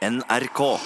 NRK. 0.00 0.78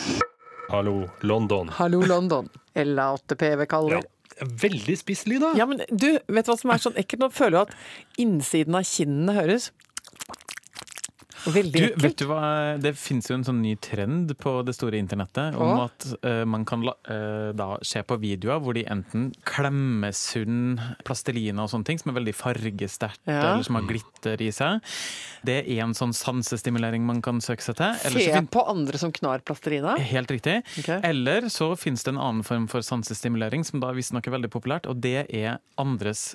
Hallo, 0.70 1.08
London. 1.20 1.68
Hallo, 1.68 2.00
London. 2.02 2.48
L8P 2.74 3.56
vi 3.60 3.66
kaller 3.70 4.00
Ja, 4.00 4.46
veldig 4.58 4.96
spiss 4.98 5.22
lyd, 5.30 5.44
da. 5.44 5.52
Ja, 5.54 5.66
men 5.70 5.84
du, 5.86 6.08
vet 6.26 6.48
du 6.48 6.50
hva 6.50 6.56
som 6.58 6.72
er 6.74 6.82
sånn 6.82 6.98
ekkelt? 6.98 7.22
Nå 7.22 7.28
føler 7.30 7.54
du 7.54 7.60
at 7.60 8.24
innsiden 8.24 8.74
av 8.74 8.88
kinnene 8.88 9.36
høres 9.36 9.68
veldig 11.46 11.82
Du, 11.84 11.86
vet 12.02 12.16
du 12.20 12.24
hva, 12.30 12.42
Det 12.80 12.94
finnes 12.98 13.28
jo 13.30 13.36
en 13.38 13.46
sånn 13.46 13.60
ny 13.62 13.74
trend 13.82 14.32
på 14.40 14.56
det 14.66 14.74
store 14.76 14.98
internettet 15.00 15.56
om 15.60 15.84
at 15.84 16.06
uh, 16.24 16.44
man 16.48 16.64
kan 16.68 16.84
la, 16.86 16.94
uh, 17.08 17.50
da 17.56 17.74
se 17.84 18.02
på 18.06 18.18
videoer 18.22 18.62
hvor 18.64 18.76
de 18.76 18.84
enten 18.90 19.30
klemmer 19.48 20.14
sunn 20.16 20.78
plastelina 21.06 21.64
og 21.64 21.72
sånne 21.72 21.88
ting, 21.88 22.00
som 22.00 22.12
er 22.12 22.18
veldig 22.20 22.36
fargesterkt 22.36 23.22
Ja. 23.28 23.54
eller 23.54 23.66
som 23.66 23.78
har 23.78 23.86
glitter 23.88 24.40
i 24.42 24.50
seg. 24.54 24.84
Det 25.44 25.60
er 25.64 25.82
en 25.84 25.94
sånn 25.96 26.14
sansestimulering 26.16 27.04
man 27.06 27.20
kan 27.24 27.40
søke 27.44 27.64
seg 27.64 27.78
til. 27.80 27.98
Eller 28.08 28.24
Se 28.24 28.42
på 28.54 28.64
andre 28.70 29.00
som 29.00 29.12
knar 29.14 29.44
plastelina. 29.46 29.96
Helt 30.00 30.32
riktig. 30.32 30.60
Okay. 30.80 31.00
Eller 31.04 31.48
så 31.52 31.72
finnes 31.78 32.04
det 32.04 32.14
en 32.14 32.20
annen 32.20 32.44
form 32.46 32.68
for 32.70 32.84
sansestimulering 32.84 33.64
som 33.66 33.82
da 33.82 33.92
visstnok 33.96 34.28
er 34.28 34.38
veldig 34.38 34.52
populært, 34.54 34.88
og 34.90 35.02
det 35.04 35.26
er 35.28 35.60
andres 35.80 36.34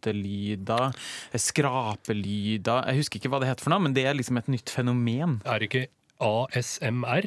smattelyder, 0.00 0.94
skrapelyder 1.40 2.86
Jeg 2.90 3.00
husker 3.00 3.18
ikke 3.20 3.30
hva 3.32 3.40
det 3.42 3.48
heter 3.50 3.64
for 3.66 3.70
noe, 3.74 3.82
men 3.86 3.94
det 3.96 4.04
er 4.06 4.14
liksom 4.16 4.38
et 4.40 4.48
nytt 4.52 4.70
fenomen. 4.72 5.38
Er 5.46 5.58
det 5.62 5.68
ikke 5.70 5.86
ASMR 6.22 7.26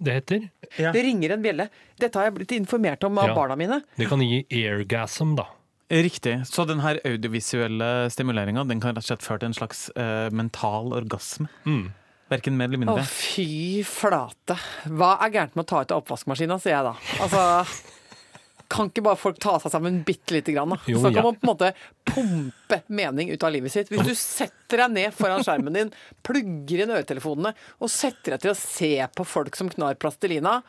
det 0.00 0.12
heter? 0.16 0.46
Det 0.78 1.02
ringer 1.04 1.34
en 1.36 1.42
bjelle. 1.44 1.68
Dette 2.00 2.16
har 2.18 2.28
jeg 2.30 2.36
blitt 2.38 2.52
informert 2.56 3.04
om 3.04 3.18
av 3.18 3.28
Ja. 3.28 3.34
barna 3.34 3.56
mine. 3.56 3.82
Det 3.96 4.08
kan 4.08 4.20
gi 4.20 4.44
airgasm, 4.50 5.34
da. 5.36 5.46
Riktig. 5.90 6.46
Så 6.46 6.64
den 6.66 6.80
her 6.80 7.00
audiovisuelle 7.04 8.08
stimuleringa 8.10 8.64
den 8.68 8.80
kan 8.80 8.94
rett 8.94 9.02
og 9.02 9.08
slett 9.10 9.22
føre 9.26 9.40
til 9.40 9.46
en 9.50 9.54
slags 9.58 9.90
uh, 9.96 10.30
mental 10.30 10.92
orgasme. 10.94 11.48
Mm. 11.66 11.90
Verken 12.30 12.56
mer 12.56 12.68
eller 12.68 12.78
Å, 12.78 12.80
mindre. 12.84 13.04
fy 13.10 13.82
flate. 13.82 14.54
Hva 14.86 15.16
er 15.20 15.32
gærent 15.34 15.56
med 15.56 15.64
å 15.64 15.68
ta 15.68 15.80
ut 15.82 15.90
av 15.90 16.04
oppvaskmaskina, 16.04 16.60
sier 16.62 16.76
jeg 16.76 16.84
da. 16.86 16.94
Altså, 17.20 17.66
kan 18.70 18.90
ikke 18.90 19.02
bare 19.04 19.18
folk 19.18 19.40
ta 19.42 19.56
seg 19.62 19.72
sammen 19.72 20.00
bitte 20.06 20.36
lite 20.36 20.54
grann, 20.54 20.70
da? 20.74 20.78
Jo, 20.86 21.00
så 21.02 21.10
kan 21.10 21.20
ja. 21.20 21.24
man 21.26 21.38
på 21.38 21.46
en 21.46 21.50
måte 21.50 21.70
pumpe 22.06 22.80
mening 22.86 23.32
ut 23.32 23.46
av 23.46 23.54
livet 23.54 23.74
sitt. 23.74 23.90
Hvis 23.90 24.06
du 24.06 24.14
setter 24.14 24.84
deg 24.84 24.94
ned 24.94 25.16
foran 25.16 25.42
skjermen 25.46 25.76
din, 25.76 25.90
plugger 26.26 26.84
inn 26.84 26.94
øretelefonene 26.94 27.54
og 27.80 27.90
setter 27.90 28.36
deg 28.36 28.44
til 28.44 28.54
å 28.54 28.60
se 28.60 28.92
på 29.16 29.26
folk 29.26 29.58
som 29.58 29.72
knar 29.72 29.98
plastelina, 30.00 30.60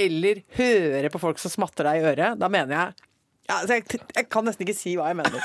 eller 0.00 0.40
høre 0.56 1.12
på 1.12 1.20
folk 1.20 1.40
som 1.42 1.52
smatter 1.52 1.84
deg 1.90 2.00
i 2.00 2.10
øret, 2.14 2.40
da 2.40 2.48
mener 2.52 2.76
jeg 2.76 3.09
ja, 3.50 3.58
jeg, 3.66 4.00
jeg 4.14 4.28
kan 4.30 4.46
nesten 4.46 4.66
ikke 4.66 4.76
si 4.76 4.94
hva 4.98 5.10
jeg 5.10 5.18
mener. 5.18 5.42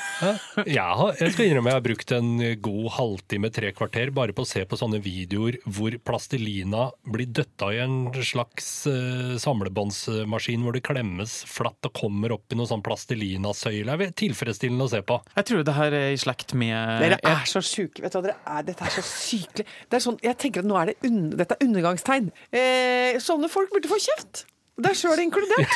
Jeg, 0.65 0.97
har, 0.99 1.15
jeg 1.19 1.33
skal 1.33 1.49
innrømme 1.49 1.71
jeg 1.71 1.79
har 1.79 1.85
brukt 1.85 2.13
en 2.15 2.31
god 2.63 2.87
halvtime, 2.95 3.51
tre 3.53 3.71
kvarter, 3.75 4.11
bare 4.15 4.35
på 4.35 4.45
å 4.45 4.49
se 4.49 4.63
på 4.67 4.79
sånne 4.79 5.01
videoer 5.03 5.57
hvor 5.65 5.95
plastelina 6.05 6.87
blir 7.09 7.29
døtta 7.35 7.71
i 7.73 7.81
en 7.83 7.97
slags 8.25 8.69
uh, 8.89 9.35
samlebåndsmaskin 9.41 10.65
hvor 10.65 10.77
det 10.77 10.83
klemmes 10.85 11.37
flatt 11.49 11.89
og 11.89 11.95
kommer 11.97 12.35
opp 12.37 12.53
i 12.53 12.59
noen 12.59 12.69
sånn 12.69 12.85
plastelinasøyle. 12.85 13.97
Det 13.99 14.09
er 14.09 14.17
tilfredsstillende 14.25 14.87
å 14.87 14.93
se 14.93 15.01
på. 15.05 15.19
Jeg 15.35 15.49
tror 15.51 15.65
det 15.67 15.77
her 15.77 15.99
er 15.99 16.09
i 16.13 16.19
slekt 16.21 16.55
med 16.57 17.03
Dere 17.03 17.19
er 17.25 17.45
så 17.49 17.63
sjuke. 17.65 18.03
Vet 18.05 18.13
du 18.13 18.19
hva 18.19 18.25
dere 18.29 18.39
er? 18.57 18.65
Dette 18.69 18.87
er 18.87 18.95
så 18.95 19.05
sykelig. 19.05 19.67
Det 19.89 19.99
er 19.99 20.05
sånn, 20.07 20.19
jeg 20.23 20.39
tenker 20.41 20.63
at 20.63 20.69
nå 20.69 20.79
er 20.79 20.91
det 20.91 20.97
un 21.09 21.21
dette 21.35 21.57
er 21.57 21.65
undergangstegn. 21.67 22.29
Eh, 22.55 23.17
sånne 23.23 23.49
folk 23.51 23.73
burde 23.73 23.91
få 23.91 23.99
kjeft. 24.01 24.45
Deg 24.75 24.97
sjøl 24.99 25.21
inkludert. 25.23 25.71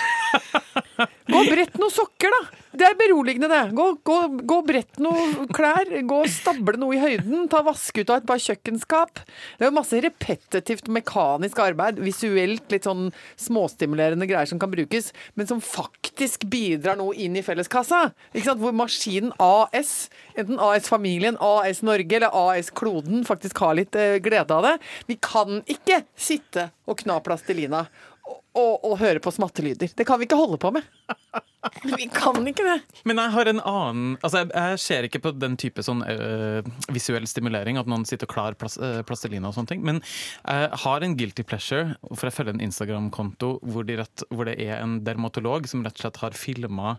Gå 1.29 1.37
og 1.39 1.47
brett 1.47 1.77
noen 1.79 1.93
sokker, 1.93 2.33
da. 2.33 2.57
Det 2.79 2.85
er 2.85 2.97
beroligende, 2.99 3.47
det. 3.49 3.73
Gå, 3.75 3.85
gå, 4.05 4.15
gå 4.47 4.57
og 4.59 4.67
brett 4.67 4.99
noen 5.01 5.47
klær. 5.55 5.89
Gå 6.05 6.17
og 6.25 6.31
stable 6.31 6.77
noe 6.79 6.97
i 6.97 6.99
høyden. 7.01 7.47
Ta 7.51 7.61
Vaske 7.65 8.03
ut 8.03 8.11
av 8.11 8.19
et 8.19 8.27
par 8.29 8.41
kjøkkenskap. 8.43 9.21
Det 9.57 9.65
er 9.65 9.71
jo 9.71 9.77
masse 9.77 10.01
repetitivt 10.03 10.91
mekanisk 10.91 11.61
arbeid. 11.63 12.01
Visuelt 12.03 12.67
litt 12.73 12.87
sånn 12.87 13.09
småstimulerende 13.41 14.27
greier 14.29 14.49
som 14.51 14.61
kan 14.61 14.71
brukes, 14.73 15.11
men 15.39 15.49
som 15.49 15.63
faktisk 15.63 16.45
bidrar 16.51 16.99
noe 16.99 17.15
inn 17.17 17.39
i 17.39 17.45
felleskassa. 17.45 18.09
Ikke 18.33 18.51
sant? 18.51 18.63
Hvor 18.63 18.75
maskinen 18.75 19.31
AS, 19.43 20.09
enten 20.35 20.59
AS 20.61 20.91
Familien, 20.91 21.39
AS 21.39 21.83
Norge 21.87 22.19
eller 22.19 22.35
AS 22.35 22.73
Kloden, 22.75 23.23
faktisk 23.27 23.63
har 23.63 23.79
litt 23.79 23.95
eh, 23.97 24.19
glede 24.23 24.55
av 24.55 24.67
det. 24.67 24.75
Vi 25.09 25.19
kan 25.23 25.63
ikke 25.71 26.03
sitte 26.19 26.69
og 26.89 27.01
kna 27.03 27.19
plastelina 27.23 27.85
og, 28.59 28.85
og, 28.85 28.95
høre 28.99 29.21
på 29.23 29.31
smattelyder. 29.33 29.91
Det 29.95 30.05
kan 30.07 30.19
vi 30.19 30.27
ikke 30.27 30.39
holde 30.39 30.57
på 30.61 30.71
med. 30.75 30.85
Vi 31.83 32.05
kan 32.07 32.39
ikke 32.47 32.63
det. 32.63 32.77
Men 33.03 33.19
jeg 33.19 33.33
har 33.33 33.49
en 33.51 33.59
annen 33.67 34.13
Altså, 34.23 34.39
jeg, 34.39 34.49
jeg 34.55 34.79
ser 34.79 35.07
ikke 35.07 35.19
på 35.25 35.33
den 35.35 35.57
type 35.59 35.83
sånn 35.83 36.05
øh, 36.07 36.63
visuell 36.95 37.27
stimulering, 37.27 37.75
at 37.79 37.89
noen 37.89 38.05
sitter 38.07 38.29
og 38.29 38.31
klar 38.31 38.55
plas, 38.59 38.77
øh, 38.79 39.01
plastelina 39.07 39.49
og 39.49 39.57
sånne 39.57 39.73
ting, 39.73 39.83
men 39.85 39.99
jeg 39.99 40.69
har 40.85 41.03
en 41.03 41.17
guilty 41.19 41.43
pleasure, 41.43 41.97
for 42.13 42.29
jeg 42.29 42.37
følger 42.37 42.55
en 42.55 42.63
Instagram-konto 42.63 43.51
hvor, 43.67 43.83
de 43.87 43.99
hvor 44.31 44.47
det 44.47 44.55
er 44.63 44.79
en 44.79 45.01
dermatolog 45.03 45.67
som 45.69 45.83
rett 45.83 45.99
og 45.99 46.05
slett 46.05 46.21
har 46.23 46.37
filma 46.39 46.95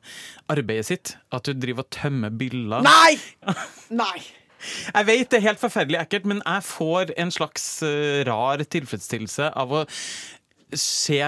arbeidet 0.52 0.90
sitt. 0.90 1.14
At 1.32 1.48
du 1.48 1.56
driver 1.56 1.86
og 1.86 1.94
tømmer 1.96 2.36
byller. 2.42 2.84
Nei! 2.84 3.16
Nei. 4.02 4.18
Jeg 4.92 5.08
vet 5.08 5.30
det 5.32 5.38
er 5.38 5.46
helt 5.46 5.62
forferdelig 5.62 6.02
ekkelt, 6.02 6.28
men 6.28 6.42
jeg 6.44 6.66
får 6.68 7.14
en 7.16 7.32
slags 7.32 7.64
rar 8.28 8.60
tilfredsstillelse 8.60 9.48
av 9.56 9.72
å 9.72 9.86
se 10.78 11.18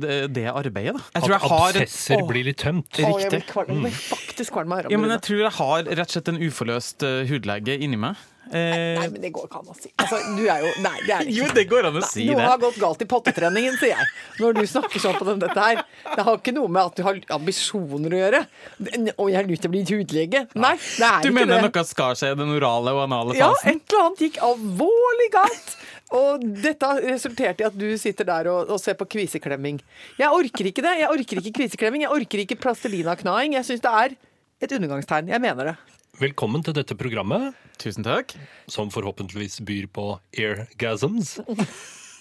det, 0.00 0.16
det 0.34 0.46
arbeidet, 0.50 0.94
da. 0.96 1.02
Jeg 1.14 1.22
tror 1.22 1.34
jeg 1.34 1.42
At 1.42 1.50
har 1.52 1.68
absesser 1.82 2.24
blir 2.28 2.44
litt 2.48 2.58
tømt. 2.62 2.88
Å, 2.98 3.02
jeg 3.02 3.14
blir 3.14 3.30
Riktig. 3.38 3.42
kvalm. 3.52 3.70
Jeg 3.74 3.84
blir 3.84 4.00
faktisk 4.08 4.56
kvalm 4.56 4.72
av 4.72 4.78
å 4.78 4.80
høre 4.80 4.88
om 4.88 4.92
Ja, 4.96 4.98
men 4.98 5.08
det. 5.12 5.18
jeg 5.18 5.26
tror 5.28 5.42
jeg 5.44 5.54
har 5.58 5.84
rett 6.00 6.08
og 6.08 6.16
slett 6.16 6.32
en 6.32 6.40
uforløst 6.42 7.06
uh, 7.06 7.22
hudlege 7.30 7.78
inni 7.78 8.00
meg. 8.00 8.16
Eh, 8.48 8.98
Nei, 8.98 9.08
men 9.12 9.20
det 9.20 9.30
går 9.36 9.44
ikke 9.48 9.58
an 9.60 9.66
å 9.68 9.74
si. 9.76 9.90
Altså, 10.00 10.18
du 10.38 10.44
er 10.48 10.62
jo 10.64 10.70
Nei, 10.84 10.94
det 11.06 11.14
er 11.14 11.24
det 11.28 11.34
jo, 11.36 11.48
det 11.54 11.64
går 11.68 11.88
an 11.90 11.98
å 11.98 12.00
Nei, 12.00 12.08
si 12.08 12.24
noe 12.30 12.36
det. 12.40 12.46
har 12.48 12.58
gått 12.62 12.78
galt 12.80 13.02
i 13.04 13.08
pottetreningen, 13.10 13.76
sier 13.80 13.92
jeg. 13.96 14.06
Når 14.40 14.54
du 14.58 14.62
snakker 14.70 15.02
sånn 15.04 15.18
på 15.18 15.26
dem, 15.28 15.38
dette 15.42 15.58
her. 15.66 15.82
Det 16.14 16.24
har 16.24 16.38
ikke 16.40 16.54
noe 16.56 16.68
med 16.68 16.82
at 16.88 16.96
du 16.96 17.02
har 17.04 17.20
ambisjoner 17.36 18.16
å 18.16 18.22
gjøre. 18.22 18.40
Det- 18.78 19.14
Og 19.18 19.28
jeg 19.30 19.36
har 19.36 19.44
lyst 19.50 19.62
til 19.62 19.70
å 19.70 19.74
bli 19.76 19.84
hudlege. 19.84 20.46
Nei, 20.54 20.74
det 20.76 21.04
er 21.10 21.20
Du 21.22 21.28
ikke 21.28 21.34
mener 21.40 21.62
noe 21.68 21.84
skar 21.84 22.14
seg 22.14 22.32
i 22.32 22.40
den 22.40 22.54
orale 22.56 22.94
og 22.96 23.04
anale 23.04 23.34
fasen? 23.34 23.38
Ja, 23.38 23.52
et 23.74 23.92
eller 23.92 24.04
annet 24.06 24.18
gikk 24.26 24.38
alvorlig 24.42 25.30
galt. 25.32 25.76
Og 26.10 26.40
dette 26.62 26.86
har 26.88 27.00
resultert 27.04 27.60
i 27.60 27.64
at 27.68 27.76
du 27.76 27.98
sitter 28.00 28.24
der 28.24 28.48
og, 28.48 28.70
og 28.72 28.80
ser 28.80 28.94
på 28.94 29.04
kviseklemming. 29.12 29.80
Jeg 30.16 30.28
orker 30.32 30.64
ikke 30.70 30.80
det. 30.86 30.94
Jeg 31.02 31.08
orker 31.12 31.36
ikke 31.42 31.52
kviseklemming. 31.60 32.06
Jeg 32.06 32.10
orker 32.16 32.38
ikke 32.46 32.56
plastelina-knaing. 32.62 33.52
Jeg 33.58 33.64
syns 33.68 33.82
det 33.84 33.92
er 33.92 34.16
et 34.64 34.72
undergangstegn. 34.72 35.28
Jeg 35.28 35.40
mener 35.44 35.64
det. 35.72 35.76
Velkommen 36.18 36.64
til 36.66 36.74
dette 36.74 36.96
programmet, 36.98 37.54
Tusen 37.78 38.02
takk. 38.02 38.32
som 38.70 38.90
forhåpentligvis 38.90 39.60
byr 39.66 39.86
på 39.94 40.06
airgasms. 40.34 41.36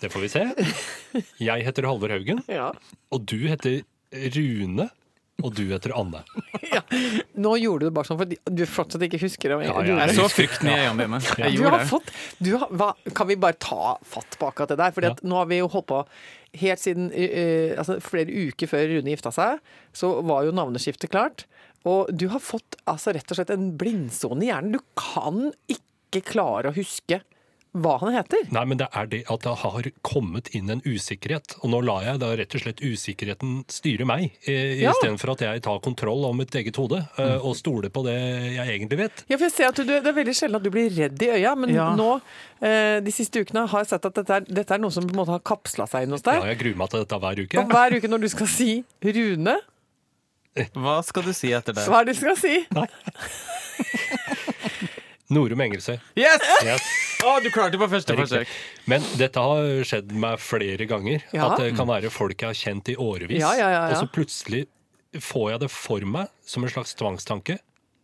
Det 0.01 0.11
får 0.13 0.21
vi 0.21 0.29
se. 0.29 0.43
Jeg 1.41 1.65
heter 1.65 1.87
Halvor 1.89 2.13
Haugen, 2.13 2.43
Ja. 2.47 2.71
og 3.11 3.25
du 3.25 3.39
heter 3.49 3.81
Rune. 4.13 4.89
Og 5.45 5.53
du 5.53 5.63
heter 5.69 5.93
Anne. 5.93 6.23
Nå 7.43 7.51
gjorde 7.61 7.85
du 7.85 7.89
det 7.89 7.93
bare 7.93 8.07
sånn 8.09 8.17
for 8.19 8.31
du 8.57 8.63
fortsatt 8.69 9.03
ikke 9.05 9.19
husker 9.21 9.53
det. 9.53 9.67
Ja, 9.67 9.75
ja, 9.75 9.83
Du- 9.85 9.99
Jeg 10.01 10.15
så 10.17 10.25
frykten 10.33 10.69
i 10.71 10.73
øynene 10.79 11.05
dine. 11.05 11.19
Jeg 11.37 11.57
Du 11.59 11.63
har 11.67 11.77
det. 11.77 11.87
fått, 11.91 12.09
du 12.41 12.51
har, 12.57 12.67
hva, 12.73 12.89
kan 13.13 13.27
vi 13.29 13.35
bare 13.35 13.53
ta 13.61 13.97
fatt 14.03 14.37
på 14.39 14.49
akkurat 14.49 14.69
det 14.73 14.77
der? 14.81 15.11
At 15.11 15.21
nå 15.23 15.35
har 15.37 15.45
vi 15.45 15.59
jo 15.61 15.67
holdt 15.67 15.87
på 15.91 16.01
helt 16.57 16.81
siden 16.81 17.11
uh, 17.13 17.77
altså 17.77 17.99
flere 18.01 18.33
uker 18.33 18.67
før 18.71 18.87
Rune 18.95 19.13
gifta 19.13 19.31
seg, 19.35 19.59
så 19.93 20.15
var 20.25 20.47
jo 20.47 20.55
navneskiftet 20.57 21.11
klart. 21.13 21.45
Og 21.85 22.09
du 22.17 22.27
har 22.33 22.39
fått 22.41 22.75
altså 22.89 23.13
rett 23.13 23.29
og 23.31 23.37
slett 23.37 23.53
en 23.53 23.69
blindsone 23.77 24.41
i 24.43 24.49
hjernen. 24.49 24.73
Du 24.73 24.79
kan 24.97 25.51
ikke 25.69 26.23
klare 26.33 26.71
å 26.71 26.75
huske 26.75 27.21
hva 27.83 27.97
han 28.01 28.13
heter. 28.15 28.47
Nei, 28.53 28.63
men 28.69 28.79
det 28.81 28.87
er 28.93 29.07
det 29.11 29.21
at 29.31 29.43
det 29.45 29.53
har 29.63 29.87
kommet 30.05 30.49
inn 30.57 30.69
en 30.73 30.81
usikkerhet. 30.85 31.57
Og 31.63 31.71
nå 31.73 31.81
lar 31.85 32.03
jeg 32.07 32.21
da 32.23 32.31
rett 32.39 32.55
og 32.57 32.63
slett 32.63 32.81
usikkerheten 32.83 33.63
styre 33.71 34.05
meg, 34.09 34.31
eh, 34.47 34.81
Ja. 34.81 34.91
istedenfor 34.93 35.33
at 35.35 35.41
jeg 35.45 35.61
tar 35.67 35.79
kontroll 35.85 36.25
om 36.25 36.37
mitt 36.37 36.53
eget 36.55 36.75
hode 36.75 37.01
mm. 37.17 37.41
og 37.41 37.55
stoler 37.55 37.89
på 37.93 38.03
det 38.05 38.17
jeg 38.57 38.67
egentlig 38.67 38.97
vet. 38.97 39.23
Ja, 39.29 39.37
for 39.37 39.45
jeg 39.47 39.55
ser 39.55 39.67
at 39.71 39.75
du, 39.75 39.85
Det 39.87 40.05
er 40.05 40.13
veldig 40.17 40.35
sjelden 40.35 40.55
at 40.59 40.63
du 40.63 40.69
blir 40.73 40.89
redd 40.93 41.21
i 41.21 41.31
øya, 41.37 41.55
men 41.57 41.73
Ja. 41.73 41.95
nå 41.95 42.21
eh, 42.61 42.99
de 43.01 43.11
siste 43.11 43.41
ukene 43.41 43.67
har 43.67 43.79
jeg 43.83 43.87
sett 43.93 44.05
at 44.05 44.13
dette 44.13 44.33
er, 44.33 44.41
dette 44.47 44.71
er 44.73 44.79
noe 44.81 44.91
som 44.91 45.03
på 45.07 45.13
en 45.15 45.21
måte 45.23 45.35
har 45.35 45.39
kapsla 45.45 45.87
seg 45.87 46.03
inn 46.07 46.11
hos 46.15 46.25
Ja, 46.25 46.43
jeg 46.45 46.59
gruer 46.59 46.77
meg 46.77 46.89
til 46.89 46.99
dette 47.05 47.19
hver 47.19 47.41
uke. 47.43 47.57
Og 47.61 47.69
hver 47.73 47.97
uke 47.97 48.07
når 48.11 48.21
du 48.21 48.29
skal 48.29 48.47
si 48.47 48.83
Rune, 49.03 49.57
Hva 50.73 51.03
skal 51.05 51.23
du 51.23 51.33
si 51.33 51.51
etter 51.53 51.73
det? 51.73 51.85
hva 51.85 52.01
er 52.01 52.05
det 52.09 52.15
du 52.15 52.19
skal 52.19 52.37
si? 52.39 52.65
Norum 55.29 55.59
Engelsøy. 55.61 55.99
Yes! 56.15 56.41
Yes. 56.63 56.81
Å, 57.25 57.37
du 57.41 57.49
klarte 57.49 57.73
det 57.73 57.81
på 57.81 57.89
første 57.89 58.15
forsøk. 58.17 58.49
Men 58.89 59.05
dette 59.17 59.41
har 59.41 59.69
skjedd 59.89 60.11
meg 60.21 60.41
flere 60.43 60.85
ganger. 60.89 61.23
Ja. 61.33 61.49
At 61.49 61.61
det 61.61 61.71
kan 61.77 61.89
være 61.89 62.11
folk 62.13 62.37
jeg 62.37 62.51
har 62.51 62.59
kjent 62.59 62.91
i 62.93 62.97
årevis. 63.01 63.41
Ja, 63.41 63.53
ja, 63.57 63.69
ja, 63.73 63.85
ja. 63.89 63.95
Og 63.95 64.03
så 64.05 64.11
plutselig 64.13 64.65
får 65.23 65.53
jeg 65.53 65.63
det 65.65 65.71
for 65.73 66.05
meg 66.17 66.29
som 66.45 66.65
en 66.65 66.73
slags 66.73 66.93
tvangstanke 66.99 67.57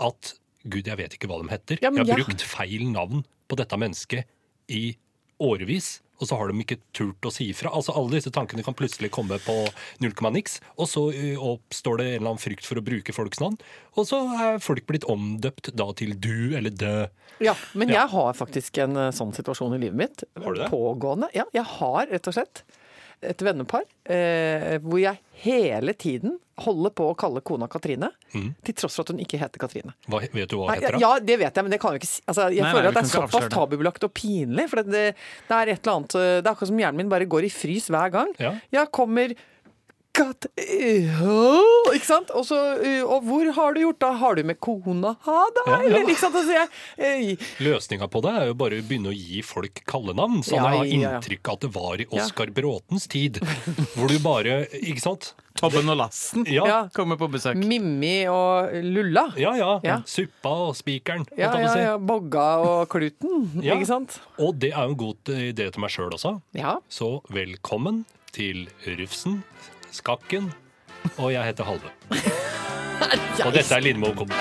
at 0.03 0.33
gud, 0.63 0.87
jeg 0.87 0.97
vet 0.97 1.17
ikke 1.17 1.29
hva 1.29 1.41
de 1.43 1.51
heter. 1.51 1.81
Ja, 1.83 1.91
men 1.91 2.03
jeg 2.03 2.15
har 2.15 2.23
brukt 2.23 2.45
feil 2.47 2.87
navn 2.89 3.25
på 3.51 3.59
dette 3.59 3.77
mennesket 3.77 4.29
i 4.71 4.95
årevis. 5.43 5.97
Og 6.23 6.29
så 6.29 6.37
har 6.39 6.47
de 6.53 6.63
ikke 6.63 6.77
turt 6.95 7.27
å 7.27 7.31
si 7.35 7.49
ifra. 7.51 7.71
Altså, 7.75 7.91
alle 7.99 8.15
disse 8.15 8.31
tankene 8.33 8.63
kan 8.63 8.75
plutselig 8.79 9.11
komme 9.11 9.35
på 9.43 9.57
null 10.03 10.13
komma 10.15 10.31
niks, 10.37 10.61
og 10.79 10.87
så 10.87 11.03
oppstår 11.43 11.99
det 11.99 12.05
en 12.07 12.15
eller 12.21 12.29
annen 12.33 12.43
frykt 12.43 12.63
for 12.67 12.79
å 12.79 12.85
bruke 12.85 13.11
folks 13.15 13.41
navn. 13.43 13.57
Og 13.99 14.07
så 14.07 14.21
er 14.39 14.61
folk 14.63 14.85
blitt 14.89 15.03
omdøpt 15.11 15.73
da 15.75 15.89
til 15.99 16.15
du 16.15 16.55
eller 16.57 16.71
dø. 16.71 16.95
Ja, 17.43 17.55
men 17.73 17.89
Ja. 17.91 18.03
jeg 18.05 18.09
har 18.15 18.33
faktisk 18.39 18.77
en 18.85 18.95
sånn 19.11 19.33
situasjon 19.35 19.75
i 19.75 19.81
livet 19.83 19.99
mitt. 19.99 20.23
Har 20.39 20.53
du 20.55 20.61
det? 20.63 20.69
Pågående. 20.71 21.27
Ja, 21.35 21.43
jeg 21.53 21.65
har 21.77 22.07
rett 22.07 22.27
og 22.31 22.33
slett. 22.39 22.63
et 23.23 23.39
vennepar 23.39 23.83
eh, 24.11 24.79
hvor 24.83 24.99
jeg 24.99 25.17
hele 25.45 25.93
tiden 25.95 26.39
holder 26.61 26.91
på 26.93 27.07
å 27.09 27.13
kalle 27.17 27.41
kona 27.41 27.67
Katrine, 27.71 28.11
til 28.29 28.75
tross 28.77 28.97
for 28.99 29.05
at 29.07 29.13
hun 29.13 29.21
ikke 29.23 29.39
heter 29.41 29.61
Katrine. 29.61 29.95
Hva, 30.05 30.19
vet 30.21 30.51
du 30.51 30.57
hva 30.59 30.67
hun 30.67 30.75
heter 30.77 30.99
ja, 31.01 31.13
det 31.17 31.37
vet 31.41 31.55
jeg, 31.55 31.65
men 31.65 31.73
det 31.73 31.79
kan 31.81 31.95
jo 31.95 32.01
ikke 32.01 32.09
si. 32.09 32.21
Altså, 32.29 32.49
jeg 32.53 32.61
Nei, 32.65 32.73
føler 32.75 32.89
nei, 32.89 32.91
at 32.91 32.99
det 32.99 33.03
er 33.03 33.13
såpass 33.13 33.49
tabubelagt 33.53 34.05
og 34.05 34.13
pinlig. 34.13 34.67
For 34.69 34.83
det, 34.85 35.07
det 35.49 35.57
er 35.57 35.73
et 35.73 35.81
eller 35.81 35.95
annet 35.97 36.13
Det 36.13 36.43
er 36.45 36.51
akkurat 36.53 36.69
som 36.69 36.83
hjernen 36.83 37.01
min 37.01 37.09
bare 37.11 37.29
går 37.29 37.49
i 37.49 37.51
frys 37.53 37.89
hver 37.93 38.13
gang. 38.13 38.35
Ja. 38.41 38.53
Jeg 38.73 38.91
kommer 38.93 39.33
Kat 40.13 40.45
øh, 40.45 41.07
Ikke 41.95 42.05
sant? 42.05 42.29
Og, 42.37 42.43
så, 42.45 42.57
øh, 42.77 43.01
og 43.09 43.23
hvor 43.25 43.47
har 43.55 43.73
du 43.73 43.79
gjort 43.81 43.97
det? 44.03 44.09
Har 44.19 44.35
du 44.37 44.43
med 44.45 44.59
kona 44.61 45.15
ha 45.25 45.37
det? 45.55 45.63
Ja, 45.65 45.77
ja. 45.79 45.87
Eller, 45.87 46.03
ikke 46.05 46.21
sant? 46.21 46.35
Altså, 46.37 46.53
jeg, 46.53 46.67
øh, 47.33 47.47
Løsninga 47.65 48.07
på 48.13 48.21
det 48.21 48.33
er 48.37 48.51
jo 48.51 48.57
bare 48.59 48.77
å 48.77 48.85
begynne 48.85 49.09
å 49.09 49.15
gi 49.17 49.41
folk 49.45 49.81
kallenavn, 49.89 50.43
sånn 50.45 50.59
Ja, 50.59 50.67
jeg 50.69 50.77
har 50.77 50.85
ja, 50.85 50.99
ja. 51.01 51.15
inntrykk 51.17 51.49
av 51.49 51.57
at 51.57 51.65
det 51.65 51.71
var 51.79 52.03
i 52.05 52.07
Oskar 52.13 52.53
Bråtens 52.53 53.09
tid. 53.09 53.41
Hvor 53.95 54.13
du 54.13 54.19
bare 54.21 54.59
Ikke 54.83 55.01
sant? 55.01 55.31
Tobben 55.57 55.89
og 55.89 55.97
Lassen 56.03 56.45
Ja. 56.49 56.63
Ja. 56.69 56.79
kommer 56.93 57.17
på 57.17 57.31
besøk. 57.33 57.57
Mimmi 57.57 58.27
og 58.29 58.69
Lulla. 58.85 59.27
Ja, 59.37 59.55
ja. 59.57 59.75
Ja. 59.85 59.99
Suppa 60.09 60.53
og 60.69 60.77
spikeren. 60.77 61.25
Ja, 61.37 61.55
ja, 61.57 61.73
ja. 61.87 61.97
Bogga 61.97 62.47
og 62.61 62.85
Kluten. 62.93 63.49
Ja. 63.65 63.79
Ikke 63.79 63.89
sant? 63.89 64.19
Og 64.37 64.57
det 64.61 64.75
er 64.75 64.85
jo 64.85 64.93
en 64.93 64.99
god 65.07 65.33
idé 65.41 65.71
til 65.73 65.81
meg 65.81 65.93
sjøl 65.93 66.13
også. 66.13 66.35
Ja. 66.57 66.77
Så 66.89 67.15
velkommen 67.33 68.03
til 68.33 68.65
Rufsen, 68.97 69.43
Skakken, 69.93 70.47
og 71.19 71.29
jeg 71.35 71.45
heter 71.45 71.67
Halve. 71.67 71.91
Og 73.45 73.51
dette 73.53 73.75
er 73.75 73.83
Lindmo 73.83 74.09
Co. 74.15 74.25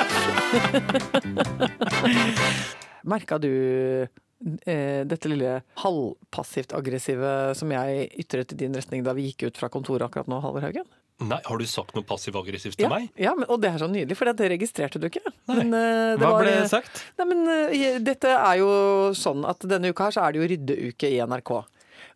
Merka 3.13 3.39
du 3.43 3.49
eh, 3.51 5.03
dette 5.09 5.31
lille 5.31 5.57
halvpassivt 5.83 6.73
aggressive 6.79 7.33
som 7.59 7.73
jeg 7.75 8.07
ytret 8.23 8.55
i 8.55 8.59
din 8.63 8.77
retning 8.77 9.03
da 9.05 9.15
vi 9.17 9.27
gikk 9.31 9.49
ut 9.51 9.61
fra 9.61 9.69
kontoret 9.73 10.07
akkurat 10.07 10.31
nå, 10.31 10.39
Halvor 10.45 10.65
Haugen? 10.69 10.87
Nei, 11.23 11.39
har 11.45 11.59
du 11.61 11.67
sagt 11.69 11.95
noe 11.97 12.07
passiv-aggressivt 12.07 12.79
til 12.79 12.87
Ja, 12.87 12.91
meg? 12.91 13.11
ja 13.21 13.35
men, 13.37 13.47
og 13.53 13.61
det 13.63 13.71
er 13.73 13.83
så 13.83 13.89
nydelig, 13.91 14.17
for 14.19 14.31
det 14.33 14.49
registrerte 14.55 14.99
du 15.03 15.07
ikke. 15.11 15.23
Men, 15.51 15.69
uh, 15.71 16.15
det 16.17 16.23
Hva 16.23 16.33
var, 16.33 16.47
ble 16.47 16.55
eh, 16.63 16.71
sagt? 16.71 17.05
Nei, 17.21 17.27
men 17.29 17.45
uh, 17.51 18.01
Dette 18.03 18.33
er 18.39 18.57
jo 18.63 18.73
sånn 19.19 19.45
at 19.49 19.63
denne 19.69 19.93
uka 19.93 20.09
her 20.09 20.17
så 20.17 20.25
er 20.25 20.35
det 20.35 20.43
jo 20.43 20.49
ryddeuke 20.55 21.13
i 21.13 21.21
NRK. 21.23 21.53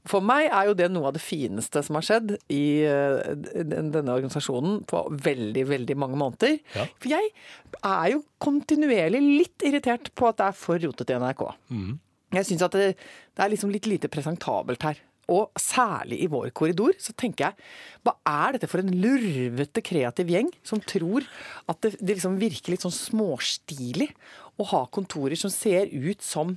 For 0.07 0.25
meg 0.25 0.49
er 0.49 0.69
jo 0.69 0.77
det 0.79 0.89
noe 0.93 1.11
av 1.11 1.17
det 1.17 1.23
fineste 1.25 1.83
som 1.85 1.99
har 1.99 2.07
skjedd 2.07 2.37
i 2.53 2.65
eh, 2.87 3.35
denne 3.67 4.15
organisasjonen 4.15 4.81
på 4.89 5.03
veldig, 5.27 5.67
veldig 5.73 5.97
mange 5.99 6.21
måneder. 6.21 6.59
Ja. 6.77 6.87
For 7.03 7.11
jeg 7.11 7.33
er 7.81 8.13
jo 8.15 8.23
kontinuerlig 8.43 9.23
litt 9.25 9.67
irritert 9.67 10.13
på 10.15 10.31
at 10.31 10.41
det 10.41 10.51
er 10.51 10.59
for 10.61 10.83
rotete 10.83 11.17
i 11.17 11.21
NRK. 11.23 11.45
Jeg 12.37 12.49
syns 12.49 12.65
at 12.67 12.79
det, 12.79 12.95
det 13.35 13.45
er 13.45 13.53
liksom 13.53 13.75
litt 13.75 13.87
lite 13.91 14.11
presentabelt 14.13 14.87
her. 14.87 15.03
Og 15.33 15.51
særlig 15.59 16.21
i 16.23 16.29
vår 16.31 16.53
korridor 16.55 16.95
så 17.03 17.15
tenker 17.19 17.49
jeg 17.49 17.67
hva 18.07 18.15
er 18.31 18.55
dette 18.55 18.69
for 18.71 18.83
en 18.83 18.93
lurvete 18.95 19.83
kreativ 19.83 20.31
gjeng 20.31 20.53
som 20.67 20.83
tror 20.83 21.27
at 21.67 21.81
det, 21.83 21.97
det 21.99 22.15
liksom 22.15 22.37
virker 22.39 22.75
litt 22.75 22.85
sånn 22.87 22.95
småstilig 22.95 24.13
å 24.63 24.69
ha 24.71 24.85
kontorer 24.95 25.39
som 25.39 25.51
ser 25.51 25.91
ut 25.91 26.23
som 26.23 26.55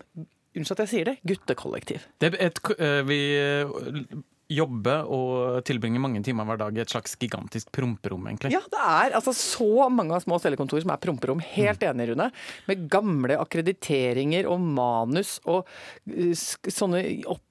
Unnskyld 0.57 0.79
at 0.79 0.85
jeg 0.87 0.91
sier 0.95 1.05
det 1.11 1.17
guttekollektiv. 1.29 2.05
Det 2.19 2.33
er 2.33 2.39
et, 2.49 2.59
eh, 2.79 3.01
vi 3.05 3.19
eh, 3.37 4.19
jobber 4.49 5.05
og 5.13 5.59
tilbringer 5.67 6.01
mange 6.01 6.23
timer 6.25 6.47
hver 6.49 6.57
dag 6.57 6.73
i 6.73 6.81
et 6.81 6.89
slags 6.89 7.13
gigantisk 7.21 7.67
promperom, 7.75 8.23
egentlig. 8.31 8.49
Ja, 8.55 8.63
det 8.73 8.79
er 8.81 9.13
altså 9.19 9.29
så 9.37 9.67
mange 9.93 10.15
av 10.17 10.23
små 10.25 10.39
cellekontor 10.41 10.81
som 10.81 10.89
er 10.89 10.97
promperom. 11.03 11.43
Helt 11.53 11.85
enig, 11.85 12.07
Rune. 12.09 12.31
Med 12.65 12.87
gamle 12.89 13.37
akkrediteringer 13.37 14.49
og 14.49 14.63
manus 14.65 15.35
og 15.45 15.69
sånne 16.09 16.33
sk- 16.33 16.73
sånne 16.73 17.03